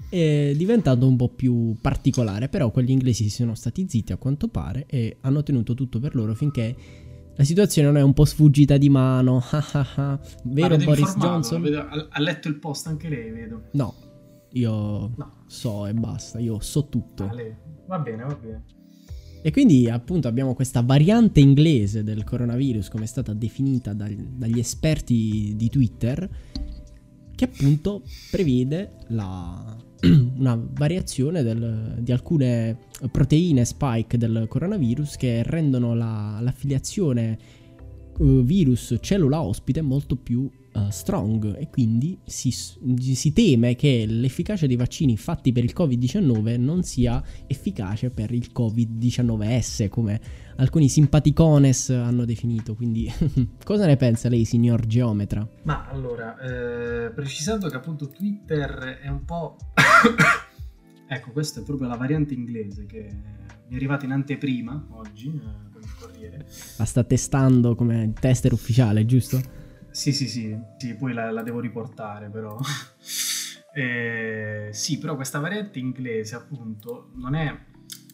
è 0.09 0.53
diventato 0.57 1.07
un 1.07 1.17
po' 1.17 1.29
più 1.29 1.77
particolare, 1.81 2.49
però 2.49 2.71
quegli 2.71 2.91
inglesi 2.91 3.25
si 3.25 3.31
sono 3.31 3.55
stati 3.55 3.87
zitti 3.89 4.13
a 4.13 4.17
quanto 4.17 4.49
pare 4.49 4.87
e 4.87 5.17
hanno 5.23 5.43
tenuto 5.43 5.75
tutto 5.75 5.99
per 5.99 6.15
loro 6.15 6.35
finché 6.35 6.75
la 7.37 7.43
situazione 7.45 7.89
non 7.89 7.97
è 7.97 8.03
un 8.03 8.13
po' 8.13 8.25
sfuggita 8.25 8.77
di 8.77 8.89
mano. 8.89 9.43
ah 9.51 9.67
ah 9.73 9.89
ah. 9.97 10.21
Vero 10.45 10.75
Avete 10.75 10.85
Boris? 10.85 11.17
Johnson? 11.17 11.63
Vedo- 11.63 11.81
ha, 11.81 12.07
ha 12.11 12.21
letto 12.21 12.49
il 12.49 12.59
post 12.59 12.87
anche 12.87 13.09
lei, 13.09 13.31
vedo. 13.33 13.63
No, 13.73 13.95
io 14.53 15.13
No. 15.17 15.45
so 15.47 15.87
e 15.87 15.95
basta, 15.95 16.39
io 16.39 16.61
so 16.61 16.87
tutto. 16.89 17.29
Lei. 17.35 17.53
Va 17.89 17.99
bene, 17.99 18.23
va 18.23 18.39
bene. 18.41 18.65
E 19.43 19.51
quindi 19.51 19.91
appunto 19.91 20.27
abbiamo 20.27 20.55
questa 20.55 20.81
variante 20.81 21.39
inglese 21.41 22.03
del 22.03 22.25
coronavirus, 22.25 22.89
come 22.89 23.05
è 23.05 23.07
stata 23.07 23.35
definita 23.35 23.93
dal, 23.93 24.15
dagli 24.15 24.59
esperti 24.59 25.53
di 25.55 25.69
Twitter, 25.69 26.27
che 27.35 27.45
appunto 27.45 28.03
prevede 28.31 28.93
la, 29.09 29.77
una 30.37 30.61
variazione 30.61 31.43
del, 31.43 31.97
di 31.99 32.13
alcune 32.13 32.79
proteine 33.11 33.65
spike 33.65 34.19
del 34.19 34.47
coronavirus 34.49 35.17
che 35.17 35.43
rendono 35.43 35.95
la, 35.95 36.39
l'affiliazione 36.41 37.63
uh, 38.19 38.43
virus 38.43 38.97
cellula 39.01 39.41
ospite 39.43 39.81
molto 39.81 40.17
più 40.17 40.41
uh, 40.75 40.91
strong 40.91 41.57
e 41.59 41.69
quindi 41.71 42.19
si, 42.25 42.51
si, 42.51 43.33
teme 43.33 43.77
che 43.77 44.05
l'efficacia 44.07 44.67
dei 44.67 44.77
vaccini 44.77 45.17
fatti 45.17 45.53
per 45.53 45.65
il 45.65 45.73
Covid-19 45.77 46.59
non 46.59 46.83
sia 46.83 47.23
efficace 47.47 48.11
per 48.11 48.33
il 48.33 48.51
Covid-19S 48.55 49.89
come 49.89 50.21
alcuni 50.57 50.89
simpaticones 50.89 51.91
hanno 51.91 52.25
definito. 52.25 52.75
Quindi 52.75 53.13
cosa 53.65 53.87
ne 53.87 53.97
pensa 53.97 54.29
lei, 54.29 54.45
signor 54.45 54.87
geometra? 54.87 55.47
Ma 55.63 55.87
allora, 55.89 56.39
eh, 56.39 57.11
precisando 57.11 57.69
che 57.69 57.77
appunto 57.77 58.09
Twitter 58.09 58.99
è 59.03 59.09
un 59.09 59.25
po'... 59.25 59.57
ecco, 61.09 61.31
questa 61.33 61.61
è 61.61 61.65
proprio 61.65 61.89
la 61.89 61.97
variante 61.97 62.35
inglese 62.35 62.87
che 62.87 63.09
mi 63.67 63.73
è 63.73 63.77
arrivata 63.77 64.05
in 64.05 64.13
anteprima 64.13 64.87
oggi 64.91 65.29
eh, 65.29 65.73
Corriere. 66.07 66.47
La 66.77 66.85
sta 66.85 67.05
testando 67.05 67.75
come 67.75 68.13
tester 68.19 68.53
ufficiale, 68.53 69.07
giusto? 69.07 69.41
Sì, 69.91 70.13
sì, 70.13 70.29
sì, 70.29 70.59
sì 70.77 70.95
poi 70.97 71.13
la, 71.13 71.31
la 71.31 71.43
devo 71.43 71.61
riportare 71.61 72.29
però. 72.29 72.59
eh, 73.75 74.69
sì, 74.73 74.99
però 74.99 75.15
questa 75.15 75.39
variante 75.39 75.79
inglese 75.79 76.35
appunto 76.35 77.11
non 77.15 77.35
è... 77.35 77.73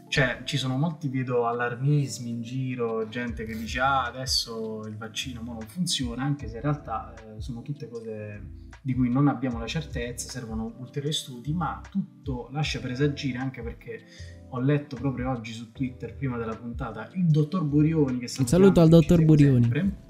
Cioè, 0.08 0.40
ci 0.42 0.56
sono 0.56 0.76
molti, 0.76 1.08
vedo, 1.08 1.46
allarmismi 1.46 2.30
in 2.30 2.42
giro, 2.42 3.08
gente 3.08 3.44
che 3.44 3.56
dice 3.56 3.78
ah, 3.78 4.06
adesso 4.06 4.82
il 4.86 4.96
vaccino 4.96 5.40
non 5.40 5.60
funziona, 5.60 6.24
anche 6.24 6.48
se 6.48 6.56
in 6.56 6.62
realtà 6.62 7.14
eh, 7.14 7.40
sono 7.40 7.62
tutte 7.62 7.88
cose 7.88 8.58
di 8.82 8.94
cui 8.94 9.08
non 9.08 9.28
abbiamo 9.28 9.58
la 9.58 9.66
certezza, 9.66 10.28
servono 10.28 10.74
ulteriori 10.78 11.14
studi, 11.14 11.52
ma 11.52 11.80
tutto 11.88 12.48
lascia 12.50 12.80
presagire 12.80 13.38
anche 13.38 13.62
perché 13.62 14.02
ho 14.50 14.60
letto 14.60 14.96
proprio 14.96 15.30
oggi 15.30 15.52
su 15.52 15.72
Twitter, 15.72 16.14
prima 16.14 16.36
della 16.36 16.56
puntata, 16.56 17.08
il 17.14 17.26
dottor 17.26 17.64
Burioni 17.64 18.18
che 18.18 18.32
Un 18.38 18.46
saluto 18.46 18.80
al 18.80 18.88
dottor 18.88 19.24
Burioni. 19.24 19.62
Sempre, 19.62 20.08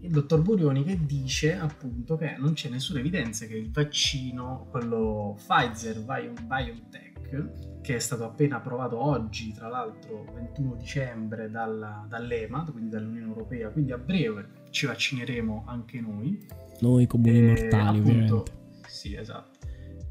il 0.00 0.10
dottor 0.10 0.42
Burioni 0.42 0.84
che 0.84 0.98
dice 1.04 1.56
appunto 1.56 2.16
che 2.16 2.36
non 2.38 2.52
c'è 2.52 2.68
nessuna 2.68 3.00
evidenza 3.00 3.46
che 3.46 3.56
il 3.56 3.70
vaccino, 3.70 4.66
quello 4.70 5.36
Pfizer 5.36 6.00
BioNTech, 6.00 7.80
che 7.80 7.94
è 7.94 7.98
stato 7.98 8.24
appena 8.24 8.56
approvato 8.56 9.02
oggi, 9.02 9.52
tra 9.52 9.68
l'altro 9.68 10.24
21 10.34 10.74
dicembre 10.76 11.50
dalla, 11.50 12.06
dall'EMA, 12.08 12.64
quindi 12.70 12.90
dall'Unione 12.90 13.26
Europea, 13.26 13.70
quindi 13.70 13.92
a 13.92 13.98
breve 13.98 14.48
ci 14.70 14.86
vaccineremo 14.86 15.64
anche 15.66 16.00
noi. 16.00 16.46
Noi 16.80 17.06
comuni 17.06 17.42
mortali, 17.42 17.98
appunto, 17.98 18.36
ovviamente. 18.40 18.52
Sì, 18.86 19.14
esatto. 19.14 19.52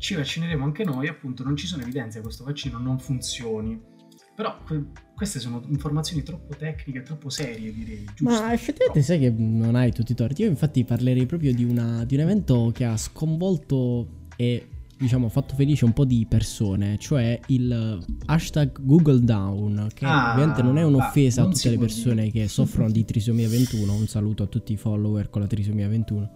Ci 0.04 0.16
vaccineremo 0.16 0.66
anche 0.66 0.84
noi, 0.84 1.08
appunto 1.08 1.46
non 1.46 1.56
ci 1.56 1.66
sono 1.66 1.82
evidenze 1.82 2.18
che 2.18 2.24
questo 2.24 2.44
vaccino 2.44 2.78
non 2.78 3.00
funzioni 3.00 3.80
però 4.36 4.58
queste 5.16 5.40
sono 5.40 5.62
informazioni 5.70 6.24
troppo 6.24 6.56
tecniche, 6.56 7.04
troppo 7.04 7.30
serie, 7.30 7.72
direi. 7.72 8.04
Giusto? 8.16 8.42
Ma 8.42 8.52
effettivamente 8.52 9.04
sai 9.04 9.20
che 9.20 9.30
non 9.30 9.76
hai 9.76 9.94
tutti 9.94 10.14
i 10.14 10.16
torti. 10.16 10.42
Io 10.42 10.50
infatti 10.50 10.84
parlerei 10.84 11.28
proprio 11.28 11.54
di, 11.54 11.64
una, 11.64 12.04
di 12.04 12.16
un 12.16 12.22
evento 12.22 12.72
che 12.74 12.84
ha 12.84 12.98
sconvolto 12.98 14.26
e 14.36 14.68
diciamo 14.98 15.30
fatto 15.30 15.54
felice 15.54 15.86
un 15.86 15.94
po' 15.94 16.06
di 16.06 16.26
persone, 16.28 16.98
cioè 16.98 17.40
il 17.48 18.04
hashtag 18.26 18.80
Google 18.82 19.20
Down, 19.20 19.90
che 19.94 20.06
ah, 20.06 20.32
ovviamente 20.32 20.64
non 20.64 20.78
è 20.78 20.84
un'offesa 20.84 21.44
ah, 21.44 21.46
a 21.46 21.50
tutte 21.50 21.70
le 21.70 21.78
persone 21.78 22.24
dire. 22.24 22.32
che 22.32 22.48
soffrono 22.48 22.90
di 22.90 23.06
trisomia 23.06 23.48
21. 23.48 23.94
Un 23.94 24.08
saluto 24.08 24.44
a 24.44 24.48
tutti 24.48 24.74
i 24.74 24.78
follower 24.78 25.30
con 25.30 25.42
la 25.42 25.48
trisomia 25.48 25.88
21. 25.88 26.32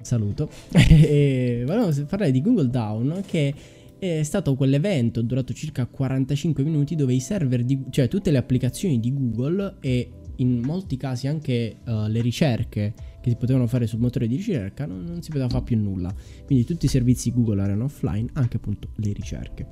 Saluto. 0.00 0.48
e, 0.72 1.62
volevo 1.66 1.92
parlare 2.06 2.30
di 2.30 2.40
Google 2.40 2.68
Down 2.68 3.22
che 3.26 3.54
è 3.98 4.22
stato 4.22 4.54
quell'evento 4.54 5.22
durato 5.22 5.52
circa 5.52 5.86
45 5.86 6.62
minuti 6.62 6.94
dove 6.94 7.14
i 7.14 7.20
server 7.20 7.64
di 7.64 7.84
cioè 7.90 8.06
tutte 8.06 8.30
le 8.30 8.38
applicazioni 8.38 9.00
di 9.00 9.12
Google 9.12 9.76
e 9.80 10.12
in 10.36 10.60
molti 10.60 10.96
casi 10.96 11.26
anche 11.26 11.78
uh, 11.84 12.06
le 12.06 12.20
ricerche 12.20 12.94
che 13.20 13.30
si 13.30 13.36
potevano 13.36 13.66
fare 13.66 13.88
sul 13.88 13.98
motore 13.98 14.28
di 14.28 14.36
ricerca 14.36 14.86
non, 14.86 15.04
non, 15.04 15.20
si 15.20 15.30
poteva 15.30 15.48
fare 15.48 15.64
più 15.64 15.76
nulla. 15.76 16.14
Quindi 16.44 16.64
tutti 16.64 16.86
i 16.86 16.88
servizi 16.88 17.32
Google 17.32 17.62
erano 17.62 17.84
offline, 17.84 18.28
anche 18.34 18.56
appunto 18.56 18.90
le 18.96 19.12
ricerche. 19.12 19.66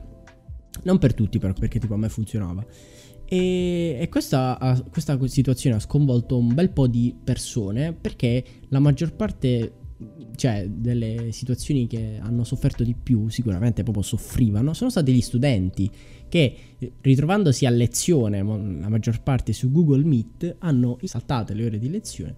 Non 0.83 0.99
per 0.99 1.15
tutti 1.15 1.39
però, 1.39 1.53
perché 1.53 1.79
tipo 1.79 1.95
a 1.95 1.97
me 1.97 2.09
funzionava. 2.09 2.67
E, 3.29 3.97
e 4.01 4.09
questa, 4.09 4.85
questa 4.91 5.19
situazione 5.27 5.77
ha 5.77 5.81
sconvolto 5.81 6.37
un 6.39 6.53
bel 6.55 6.71
po' 6.71 6.87
di 6.87 7.15
persone 7.23 7.93
perché 7.93 8.45
la 8.69 8.79
maggior 8.79 9.15
parte 9.15 9.73
cioè 10.35 10.69
delle 10.69 11.33
situazioni 11.33 11.87
che 11.87 12.19
hanno 12.21 12.45
sofferto 12.45 12.85
di 12.85 12.95
più, 12.95 13.29
sicuramente 13.29 13.83
proprio 13.83 14.03
soffrivano, 14.03 14.75
sono 14.75 14.91
stati 14.91 15.13
gli 15.13 15.21
studenti 15.21 15.91
che 16.29 16.57
ritrovandosi 17.01 17.67
a 17.67 17.71
lezione, 17.71 18.43
la 18.43 18.89
maggior 18.89 19.23
parte 19.23 19.53
su 19.53 19.71
Google 19.71 20.05
Meet, 20.05 20.57
hanno 20.59 20.99
saltato 21.05 21.55
le 21.55 21.65
ore 21.65 21.79
di 21.79 21.89
lezione 21.89 22.35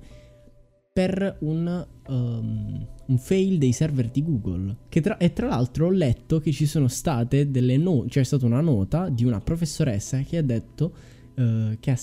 per 0.99 1.37
un, 1.43 1.87
um, 2.09 2.87
un 3.07 3.19
fail 3.19 3.59
dei 3.59 3.73
server 3.73 4.11
di 4.11 4.23
Google. 4.23 4.77
Tra- 4.89 5.17
e 5.17 5.33
tra 5.33 5.47
l'altro 5.47 5.87
ho 5.87 5.91
letto 5.91 6.41
che 6.41 6.51
ci 6.51 6.67
sono 6.67 6.89
state 6.89 7.53
delle 7.53 7.77
note, 7.77 8.09
cioè 8.09 8.25
stata 8.25 8.47
una 8.47 8.61
nota 8.61 9.09
di 9.09 9.25
una 9.25 9.41
professoressa 9.41 10.21
che 10.23 10.39
ha 10.39 10.43
detto 10.43 10.93
uh, 11.37 11.77
che, 11.79 11.91
ha, 11.93 11.99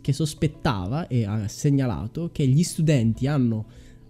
che 0.00 0.12
sospettava 0.12 1.06
e 1.06 1.24
ha 1.24 1.48
segnalato 1.48 2.28
che 2.30 2.46
gli 2.46 2.62
studenti 2.62 3.26
hanno 3.26 3.64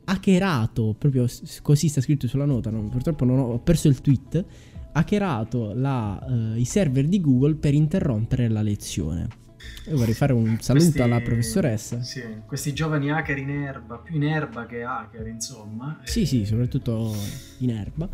hackerato, 0.07 0.95
proprio 0.99 1.27
così 1.63 1.89
sta 1.89 2.01
scritto 2.01 2.29
sulla 2.29 2.45
nota, 2.45 2.71
non, 2.71 2.89
purtroppo 2.89 3.25
non 3.25 3.39
ho, 3.39 3.53
ho, 3.53 3.59
perso 3.59 3.89
il 3.89 4.01
tweet, 4.01 4.45
hackerato 4.93 5.73
la, 5.75 6.25
uh, 6.27 6.57
i 6.57 6.65
server 6.65 7.07
di 7.07 7.21
Google 7.21 7.55
per 7.55 7.75
interrompere 7.75 8.49
la 8.49 8.63
lezione. 8.63 9.29
Io 9.89 9.97
vorrei 9.97 10.15
fare 10.15 10.33
un 10.33 10.59
saluto 10.61 10.85
questi, 10.85 11.03
alla 11.03 11.21
professoressa. 11.21 12.03
Sì, 12.03 12.23
questi 12.47 12.73
giovani 12.73 13.11
hacker 13.11 13.39
in 13.39 13.51
erba, 13.51 13.97
più 13.97 14.15
in 14.15 14.25
erba 14.25 14.67
che 14.67 14.83
hacker, 14.83 15.27
insomma. 15.27 16.01
Sì, 16.05 16.25
sì, 16.25 16.45
soprattutto 16.45 17.13
in 17.59 17.71
erba. 17.71 18.09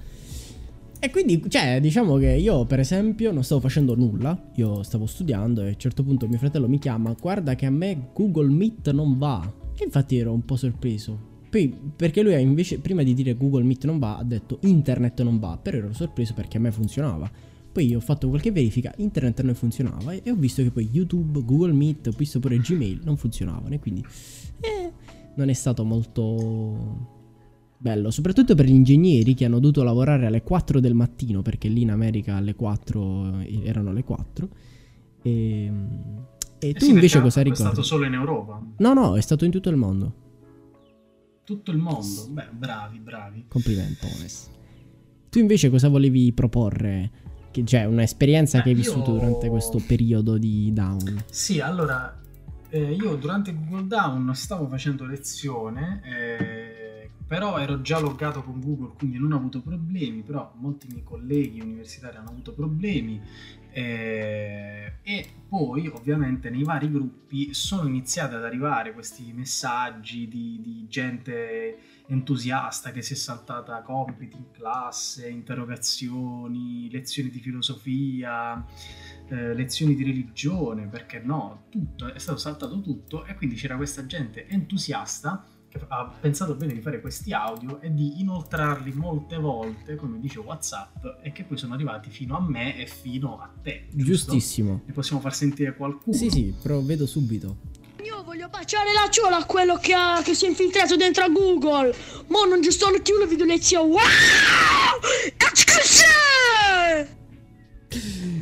E 0.99 1.11
quindi, 1.11 1.43
cioè, 1.49 1.79
diciamo 1.81 2.17
che 2.17 2.31
io, 2.31 2.65
per 2.65 2.79
esempio, 2.79 3.33
non 3.33 3.43
stavo 3.43 3.61
facendo 3.61 3.95
nulla. 3.95 4.51
Io 4.55 4.83
stavo 4.83 5.05
studiando 5.05 5.61
e 5.63 5.65
a 5.65 5.69
un 5.69 5.79
certo 5.79 6.03
punto 6.05 6.29
mio 6.29 6.39
fratello 6.39 6.69
mi 6.69 6.79
chiama, 6.79 7.15
guarda 7.21 7.55
che 7.55 7.67
a 7.67 7.71
me 7.71 8.11
Google 8.15 8.49
Meet 8.49 8.93
non 8.93 9.19
va. 9.19 9.53
E 9.77 9.85
infatti 9.85 10.17
ero 10.17 10.33
un 10.33 10.45
po' 10.45 10.57
sorpreso. 10.57 11.32
Poi, 11.53 11.71
perché 11.95 12.23
lui 12.23 12.41
invece, 12.41 12.79
prima 12.79 13.03
di 13.03 13.12
dire 13.12 13.37
Google 13.37 13.62
Meet 13.65 13.85
non 13.85 13.99
va, 13.99 14.17
ha 14.17 14.25
detto 14.25 14.59
internet 14.62 15.21
non 15.21 15.38
va, 15.38 15.59
però 15.61 15.77
ero 15.77 15.93
sorpreso 15.93 16.33
perché 16.33 16.57
a 16.57 16.61
me 16.61 16.73
funzionava. 16.73 17.31
Poi 17.71 17.88
io 17.88 17.99
ho 17.99 18.01
fatto 18.01 18.31
qualche 18.31 18.51
verifica, 18.51 18.91
internet 18.97 19.41
a 19.41 19.43
noi 19.43 19.53
funzionava 19.53 20.12
e 20.12 20.31
ho 20.31 20.35
visto 20.35 20.62
che 20.62 20.71
poi 20.71 20.88
YouTube, 20.91 21.45
Google 21.45 21.75
Meet, 21.75 22.07
ho 22.07 22.15
visto 22.17 22.41
pure 22.41 22.57
Gmail 22.57 23.01
non 23.05 23.19
funzionavano 23.19 23.75
e 23.75 23.81
quindi 23.81 24.03
eh, 24.61 24.93
non 25.35 25.51
è 25.51 25.53
stato 25.53 25.85
molto 25.85 27.21
bello, 27.77 28.11
soprattutto 28.11 28.55
per 28.55 28.65
gli 28.65 28.73
ingegneri 28.73 29.35
che 29.35 29.45
hanno 29.45 29.59
dovuto 29.59 29.83
lavorare 29.83 30.25
alle 30.25 30.43
4 30.43 30.81
del 30.81 30.95
mattino 30.95 31.43
perché 31.43 31.69
lì 31.69 31.83
in 31.83 31.91
America 31.91 32.37
alle 32.37 32.55
4 32.55 33.41
eh, 33.41 33.61
erano 33.65 33.93
le 33.93 34.05
4 34.05 34.49
e, 35.21 35.73
e 36.59 36.69
eh 36.69 36.73
tu 36.73 36.87
sì, 36.87 36.93
invece 36.93 37.21
cosa 37.21 37.43
ricordi? 37.43 37.65
È 37.65 37.67
stato 37.67 37.83
solo 37.83 38.07
in 38.07 38.15
Europa? 38.15 38.59
No, 38.79 38.95
no, 38.95 39.19
è 39.19 39.21
stato 39.21 39.45
in 39.45 39.51
tutto 39.51 39.69
il 39.69 39.77
mondo 39.77 40.22
tutto 41.45 41.71
il 41.71 41.79
mondo. 41.79 42.29
Beh, 42.29 42.49
bravi, 42.53 42.99
bravi. 42.99 43.45
Complimentones. 43.49 44.51
Tu 45.31 45.39
invece 45.39 45.71
cosa 45.71 45.89
volevi 45.89 46.33
proporre? 46.33 47.11
Che, 47.51 47.65
cioè, 47.65 47.85
un'esperienza 47.85 48.59
Beh, 48.59 48.65
che 48.65 48.69
hai 48.71 48.75
vissuto 48.75 49.13
io... 49.13 49.19
durante 49.19 49.49
questo 49.49 49.83
periodo 49.87 50.39
di 50.39 50.73
down? 50.73 51.25
Sì, 51.31 51.61
allora, 51.61 52.21
eh, 52.69 52.93
io 52.93 53.17
durante 53.17 53.55
Google 53.55 53.87
Down 53.87 54.35
stavo 54.35 54.67
facendo 54.69 55.05
lezione, 55.05 56.01
eh, 56.05 57.11
però 57.27 57.59
ero 57.59 57.81
già 57.81 57.99
loggato 57.99 58.43
con 58.43 58.61
Google, 58.61 58.93
quindi 58.97 59.19
non 59.19 59.33
ho 59.33 59.37
avuto 59.37 59.61
problemi, 59.61 60.23
però 60.23 60.53
molti 60.57 60.87
miei 60.91 61.03
colleghi 61.03 61.61
universitari 61.61 62.17
hanno 62.17 62.31
avuto 62.31 62.53
problemi 62.53 63.21
eh, 63.73 64.93
e 65.03 65.29
poi 65.49 65.89
ovviamente 65.89 66.51
nei 66.51 66.63
vari 66.63 66.91
gruppi 66.91 67.55
sono 67.55 67.89
iniziati 67.89 68.35
ad 68.35 68.45
arrivare 68.45 68.93
questi 68.93 69.33
messaggi 69.33 70.29
di, 70.29 70.61
di 70.63 70.87
gente 70.89 71.79
entusiasta 72.07 72.91
che 72.91 73.03
si 73.03 73.15
è 73.15 73.17
saltata 73.17 73.81
compiti 73.83 74.37
in 74.37 74.51
classe, 74.53 75.29
interrogazioni, 75.29 76.91
lezioni 76.91 77.31
di 77.31 77.41
filosofia, 77.41 78.65
eh, 79.29 79.55
lezioni 79.55 79.95
di 79.95 80.05
religione, 80.05 80.87
perché 80.87 81.21
no, 81.21 81.65
tutto, 81.71 82.13
è 82.13 82.19
stato 82.19 82.39
saltato 82.39 82.81
tutto 82.81 83.25
e 83.25 83.35
quindi 83.35 83.57
c'era 83.57 83.77
questa 83.77 84.07
gente 84.07 84.47
entusiasta 84.49 85.45
ha 85.89 86.13
pensato 86.21 86.55
bene 86.55 86.73
di 86.73 86.81
fare 86.81 87.01
questi 87.01 87.33
audio 87.33 87.81
e 87.81 87.93
di 87.93 88.21
inoltrarli 88.21 88.93
molte 88.93 89.37
volte, 89.37 89.97
come 89.97 90.19
dice 90.21 90.39
WhatsApp, 90.39 91.05
e 91.23 91.33
che 91.33 91.45
poi 91.45 91.57
sono 91.57 91.75
arrivati 91.75 92.11
fino 92.11 92.37
a 92.37 92.41
me 92.41 92.77
e 92.77 92.87
fino 92.87 93.39
a 93.41 93.51
te. 93.63 93.87
Giusto? 93.91 94.33
Giustissimo. 94.33 94.83
Ne 94.85 94.93
possiamo 94.93 95.21
far 95.21 95.35
sentire 95.35 95.75
qualcuno? 95.75 96.17
Sì, 96.17 96.31
sì, 96.31 96.55
provvedo 96.61 97.07
subito. 97.07 97.57
Io 98.03 98.23
voglio 98.25 98.49
baciare 98.49 98.93
la 98.93 99.09
ciola 99.11 99.39
a 99.39 99.45
quello 99.45 99.77
che, 99.77 99.95
ha, 99.95 100.21
che 100.23 100.35
si 100.35 100.47
è 100.47 100.49
infiltrato 100.49 100.97
dentro 100.97 101.25
a 101.25 101.29
Google. 101.29 101.95
Mo 102.29 102.45
non 102.45 102.61
giusto 102.61 102.87
più 103.03 103.19
le 103.19 103.27
video 103.27 103.47
lezioni. 103.47 103.91
Wow! 103.91 104.01
Excuse! 105.37 106.12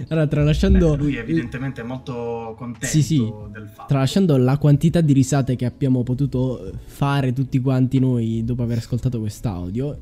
Allora, 0.09 0.27
tralasciando. 0.27 0.91
Beh, 0.97 1.03
lui 1.03 1.17
evidentemente 1.17 1.81
è 1.81 1.85
molto 1.85 2.55
contento 2.57 2.87
Sì, 2.87 3.03
sì. 3.03 3.19
del 3.53 3.69
fatto. 3.69 3.87
Tralasciando 3.89 4.37
la 4.37 4.59
quantità 4.59 5.01
di 5.01 5.13
risate 5.13 5.57
che 5.57 5.65
abbiamo 5.67 6.03
potuto 6.03 6.73
fare 6.85 7.33
tutti 7.33 7.61
quanti 7.61 7.99
noi 7.99 8.43
dopo 8.45 8.63
aver 8.63 8.79
ascoltato 8.79 9.19
quest'audio, 9.21 9.99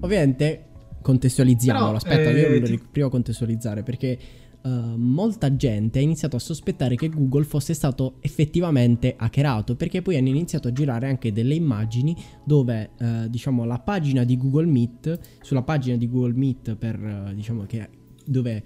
ovviamente 0.00 0.64
contestualizziamolo. 1.02 1.84
Però, 1.86 1.96
Aspetta, 1.96 2.30
eh, 2.30 2.40
io 2.40 2.48
voglio 2.48 2.66
ti- 2.66 2.80
prima 2.90 3.08
contestualizzare 3.08 3.82
perché 3.82 4.18
eh, 4.64 4.68
molta 4.68 5.54
gente 5.56 5.98
ha 5.98 6.02
iniziato 6.02 6.36
a 6.36 6.38
sospettare 6.38 6.94
che 6.94 7.08
Google 7.08 7.42
fosse 7.44 7.74
stato 7.74 8.14
effettivamente 8.20 9.14
hackerato 9.16 9.74
perché 9.74 10.02
poi 10.02 10.16
hanno 10.16 10.28
iniziato 10.28 10.68
a 10.68 10.72
girare 10.72 11.08
anche 11.08 11.32
delle 11.32 11.54
immagini 11.54 12.16
dove 12.44 12.90
eh, 12.98 13.26
diciamo 13.28 13.64
la 13.64 13.80
pagina 13.80 14.22
di 14.22 14.36
Google 14.36 14.66
Meet 14.66 15.18
sulla 15.42 15.62
pagina 15.62 15.96
di 15.96 16.08
Google 16.08 16.34
Meet 16.34 16.76
per 16.76 16.94
eh, 16.94 17.34
diciamo 17.34 17.64
che 17.66 17.88
dove 18.24 18.62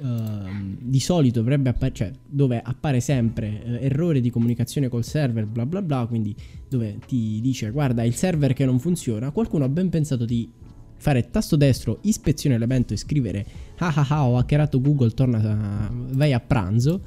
ehm, 0.00 0.76
di 0.80 1.00
solito 1.00 1.40
dovrebbe 1.40 1.70
apparire, 1.70 1.94
cioè 1.96 2.10
dove 2.26 2.60
appare 2.62 3.00
sempre 3.00 3.62
eh, 3.64 3.84
errore 3.86 4.20
di 4.20 4.30
comunicazione 4.30 4.88
col 4.88 5.04
server, 5.04 5.46
bla 5.46 5.66
bla 5.66 5.82
bla, 5.82 6.06
quindi 6.06 6.34
dove 6.68 6.98
ti 7.06 7.40
dice 7.40 7.70
guarda 7.70 8.02
il 8.04 8.14
server 8.14 8.52
che 8.52 8.64
non 8.64 8.78
funziona, 8.78 9.30
qualcuno 9.30 9.64
ha 9.64 9.68
ben 9.68 9.88
pensato 9.88 10.24
di 10.24 10.50
fare 10.98 11.30
tasto 11.30 11.56
destro, 11.56 11.98
ispezione 12.02 12.54
elemento 12.56 12.94
e 12.94 12.96
scrivere 12.96 13.46
ah 13.78 13.92
ah 13.94 14.06
ah 14.08 14.24
ho 14.26 14.36
hackerato 14.38 14.80
Google, 14.80 15.10
torna 15.10 15.38
a- 15.38 15.90
vai 15.92 16.32
a 16.32 16.40
pranzo. 16.40 17.00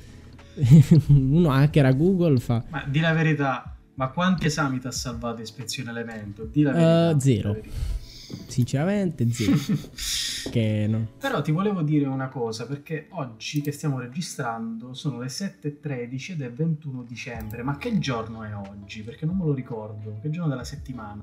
Uno 1.08 1.52
hackera 1.52 1.91
Google 1.93 2.38
fa 2.39 2.63
Ma 2.69 2.84
di 2.86 2.99
la 2.99 3.13
verità, 3.13 3.75
ma 3.95 4.10
quanti 4.10 4.47
esami 4.47 4.80
ti 4.80 4.88
ha 4.88 4.91
salvato 4.91 5.41
ispezione 5.41 5.89
elemento? 5.89 6.47
Di 6.52 6.62
la 6.63 6.71
Eh, 6.71 6.73
verità. 6.73 7.19
zero. 7.19 7.38
di 7.38 7.43
la 7.43 7.54
verità. 7.54 7.78
Sinceramente 8.48 9.32
zero, 9.32 9.58
che 10.52 10.86
no. 10.88 11.08
Però 11.20 11.42
ti 11.42 11.52
volevo 11.52 11.82
dire 11.82 12.06
una 12.06 12.30
cosa, 12.30 12.65
perché 12.65 13.08
oggi 13.12 13.62
che 13.62 13.72
stiamo 13.72 14.00
registrando 14.00 14.94
sono 14.94 15.20
le 15.20 15.28
7.13 15.28 16.32
ed 16.32 16.42
è 16.42 16.52
21 16.52 17.04
dicembre. 17.04 17.63
Ma 17.63 17.78
che 17.78 17.98
giorno 18.00 18.44
è 18.44 18.56
oggi? 18.56 19.02
Perché 19.02 19.26
non 19.26 19.38
me 19.38 19.46
lo 19.46 19.54
ricordo. 19.54 20.20
Che 20.22 20.30
giorno 20.30 20.50
della 20.50 20.63
settimana? 20.63 21.22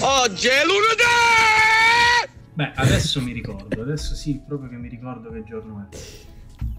Oggi 0.00 0.46
è 0.48 0.64
lunedì! 0.64 2.38
Beh, 2.54 2.72
adesso 2.74 3.20
mi 3.20 3.32
ricordo. 3.32 3.82
Adesso 3.82 4.14
sì, 4.14 4.40
proprio 4.46 4.68
che 4.68 4.76
mi 4.76 4.88
ricordo 4.88 5.30
che 5.30 5.42
giorno 5.44 5.88
è. 5.90 5.96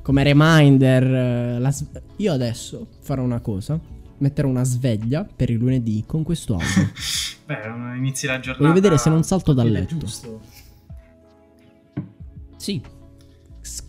Come 0.01 0.23
reminder, 0.23 1.03
eh, 1.03 1.59
la 1.59 1.73
io 2.17 2.33
adesso 2.33 2.87
farò 3.01 3.23
una 3.23 3.39
cosa. 3.39 3.79
Metterò 4.21 4.47
una 4.47 4.63
sveglia 4.63 5.23
per 5.23 5.49
il 5.49 5.57
lunedì 5.57 6.03
con 6.05 6.21
questo 6.23 6.53
audio. 6.53 6.91
Beh, 7.45 7.67
non 7.67 7.95
inizi 7.97 8.27
la 8.27 8.35
giornata. 8.39 8.61
Voglio 8.61 8.73
vedere 8.73 8.97
se 8.99 9.09
non 9.09 9.23
salto 9.23 9.51
dal 9.51 9.67
letto. 9.67 9.97
Giusto. 9.97 10.41
Sì. 12.55 12.81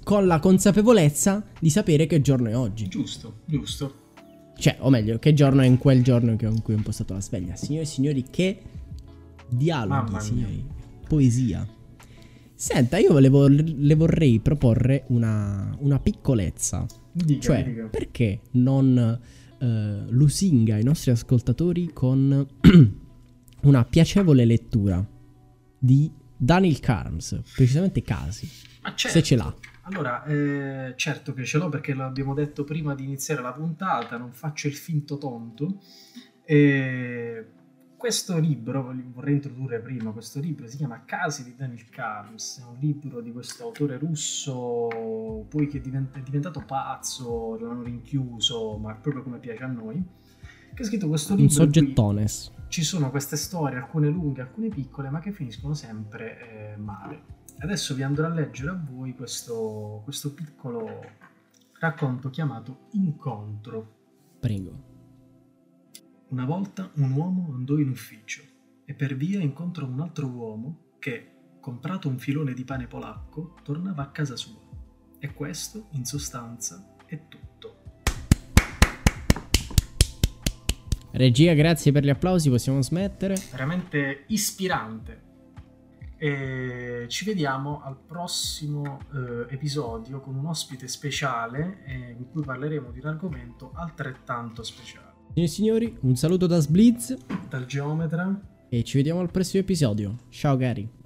Con 0.02 0.26
la 0.26 0.38
consapevolezza 0.38 1.44
di 1.60 1.68
sapere 1.68 2.06
che 2.06 2.22
giorno 2.22 2.48
è 2.48 2.56
oggi. 2.56 2.88
Giusto, 2.88 3.40
giusto. 3.44 4.00
Cioè, 4.56 4.76
o 4.80 4.88
meglio, 4.88 5.18
che 5.18 5.34
giorno 5.34 5.60
è 5.60 5.66
in 5.66 5.76
quel 5.76 6.02
giorno 6.02 6.30
in 6.30 6.62
cui 6.62 6.72
ho 6.72 6.76
impostato 6.78 7.12
la 7.12 7.20
sveglia. 7.20 7.54
Signori 7.54 7.84
e 7.84 7.86
signori, 7.86 8.24
che 8.30 8.62
dialoghi, 9.48 10.18
signori. 10.20 10.64
Poesia. 11.06 11.66
Senta, 12.54 12.96
io 12.96 13.12
volevo, 13.12 13.48
le 13.48 13.94
vorrei 13.94 14.38
proporre 14.40 15.04
una, 15.08 15.76
una 15.80 15.98
piccolezza. 15.98 16.86
Dica, 17.12 17.40
Cioè, 17.40 17.64
dica. 17.64 17.84
perché 17.86 18.40
non 18.52 19.20
eh, 19.62 20.05
lusinga 20.09 20.77
i 20.77 20.83
nostri 20.83 21.12
ascoltatori 21.12 21.92
con 21.92 22.46
una 23.62 23.85
piacevole 23.85 24.44
lettura 24.44 25.07
di 25.79 26.11
Daniel 26.37 26.81
Carms, 26.81 27.40
precisamente 27.55 28.03
Casi, 28.03 28.48
Ma 28.83 28.92
certo. 28.96 29.18
se 29.18 29.22
ce 29.22 29.37
l'ha. 29.37 29.55
Allora, 29.83 30.25
eh, 30.25 30.94
certo 30.96 31.33
che 31.33 31.44
ce 31.44 31.59
l'ho 31.59 31.68
perché 31.68 31.94
l'abbiamo 31.94 32.35
detto 32.35 32.64
prima 32.64 32.96
di 32.96 33.05
iniziare 33.05 33.40
la 33.40 33.53
puntata, 33.53 34.16
non 34.16 34.33
faccio 34.33 34.66
il 34.66 34.75
finto 34.75 35.16
tonto. 35.18 35.81
E 36.44 37.46
questo 38.02 38.36
libro, 38.36 38.92
vorrei 39.12 39.34
introdurre 39.34 39.78
prima, 39.78 40.10
questo 40.10 40.40
libro 40.40 40.66
si 40.66 40.76
chiama 40.76 41.04
Casi 41.04 41.44
di 41.44 41.54
Daniel 41.54 41.88
Karms, 41.88 42.58
è 42.58 42.64
un 42.64 42.76
libro 42.80 43.20
di 43.20 43.30
questo 43.30 43.62
autore 43.62 43.96
russo, 43.96 44.88
poi 45.48 45.68
che 45.68 45.78
è, 45.78 45.80
divent- 45.80 46.16
è 46.16 46.20
diventato 46.20 46.64
pazzo, 46.66 47.56
l'hanno 47.60 47.84
rinchiuso, 47.84 48.76
ma 48.76 48.92
proprio 48.96 49.22
come 49.22 49.38
piace 49.38 49.62
a 49.62 49.68
noi, 49.68 50.04
che 50.74 50.82
ha 50.82 50.84
scritto 50.84 51.06
questo 51.06 51.34
Un 51.34 51.38
libro 51.38 51.54
cui 51.54 51.64
soggettones. 51.64 52.50
ci 52.66 52.82
sono 52.82 53.08
queste 53.08 53.36
storie, 53.36 53.78
alcune 53.78 54.08
lunghe, 54.08 54.40
alcune 54.40 54.66
piccole, 54.66 55.08
ma 55.08 55.20
che 55.20 55.30
finiscono 55.30 55.72
sempre 55.72 56.72
eh, 56.72 56.76
male. 56.78 57.22
Adesso 57.60 57.94
vi 57.94 58.02
andrò 58.02 58.26
a 58.26 58.30
leggere 58.30 58.70
a 58.70 58.84
voi 58.84 59.14
questo, 59.14 60.00
questo 60.02 60.34
piccolo 60.34 61.04
racconto 61.78 62.30
chiamato 62.30 62.88
Incontro. 62.94 63.94
Prego. 64.40 64.90
Una 66.32 66.46
volta 66.46 66.90
un 66.94 67.10
uomo 67.10 67.52
andò 67.52 67.76
in 67.76 67.90
ufficio 67.90 68.42
e 68.86 68.94
per 68.94 69.16
via 69.16 69.38
incontrò 69.38 69.86
un 69.86 70.00
altro 70.00 70.28
uomo 70.28 70.94
che, 70.98 71.58
comprato 71.60 72.08
un 72.08 72.18
filone 72.18 72.54
di 72.54 72.64
pane 72.64 72.86
polacco, 72.86 73.54
tornava 73.62 74.04
a 74.04 74.10
casa 74.10 74.34
sua. 74.34 74.58
E 75.18 75.34
questo, 75.34 75.88
in 75.90 76.06
sostanza, 76.06 76.96
è 77.04 77.20
tutto. 77.28 77.82
Regia, 81.10 81.52
grazie 81.52 81.92
per 81.92 82.02
gli 82.02 82.08
applausi, 82.08 82.48
possiamo 82.48 82.80
smettere. 82.80 83.36
veramente 83.50 84.24
ispirante. 84.28 85.22
E 86.16 87.04
ci 87.08 87.26
vediamo 87.26 87.82
al 87.82 87.98
prossimo 87.98 89.00
eh, 89.12 89.52
episodio 89.52 90.20
con 90.20 90.34
un 90.34 90.46
ospite 90.46 90.88
speciale 90.88 91.84
eh, 91.84 92.16
in 92.16 92.30
cui 92.30 92.42
parleremo 92.42 92.90
di 92.90 93.00
un 93.00 93.06
argomento 93.08 93.72
altrettanto 93.74 94.62
speciale. 94.62 95.12
Signori 95.32 95.44
e 95.44 95.46
signori, 95.48 95.96
un 96.00 96.14
saluto 96.14 96.46
da 96.46 96.58
Sblitz 96.58 97.16
Dal 97.48 97.64
geometra 97.64 98.38
e 98.68 98.84
ci 98.84 98.98
vediamo 98.98 99.20
al 99.20 99.30
prossimo 99.30 99.62
episodio. 99.62 100.18
Ciao 100.28 100.58
cari. 100.58 101.01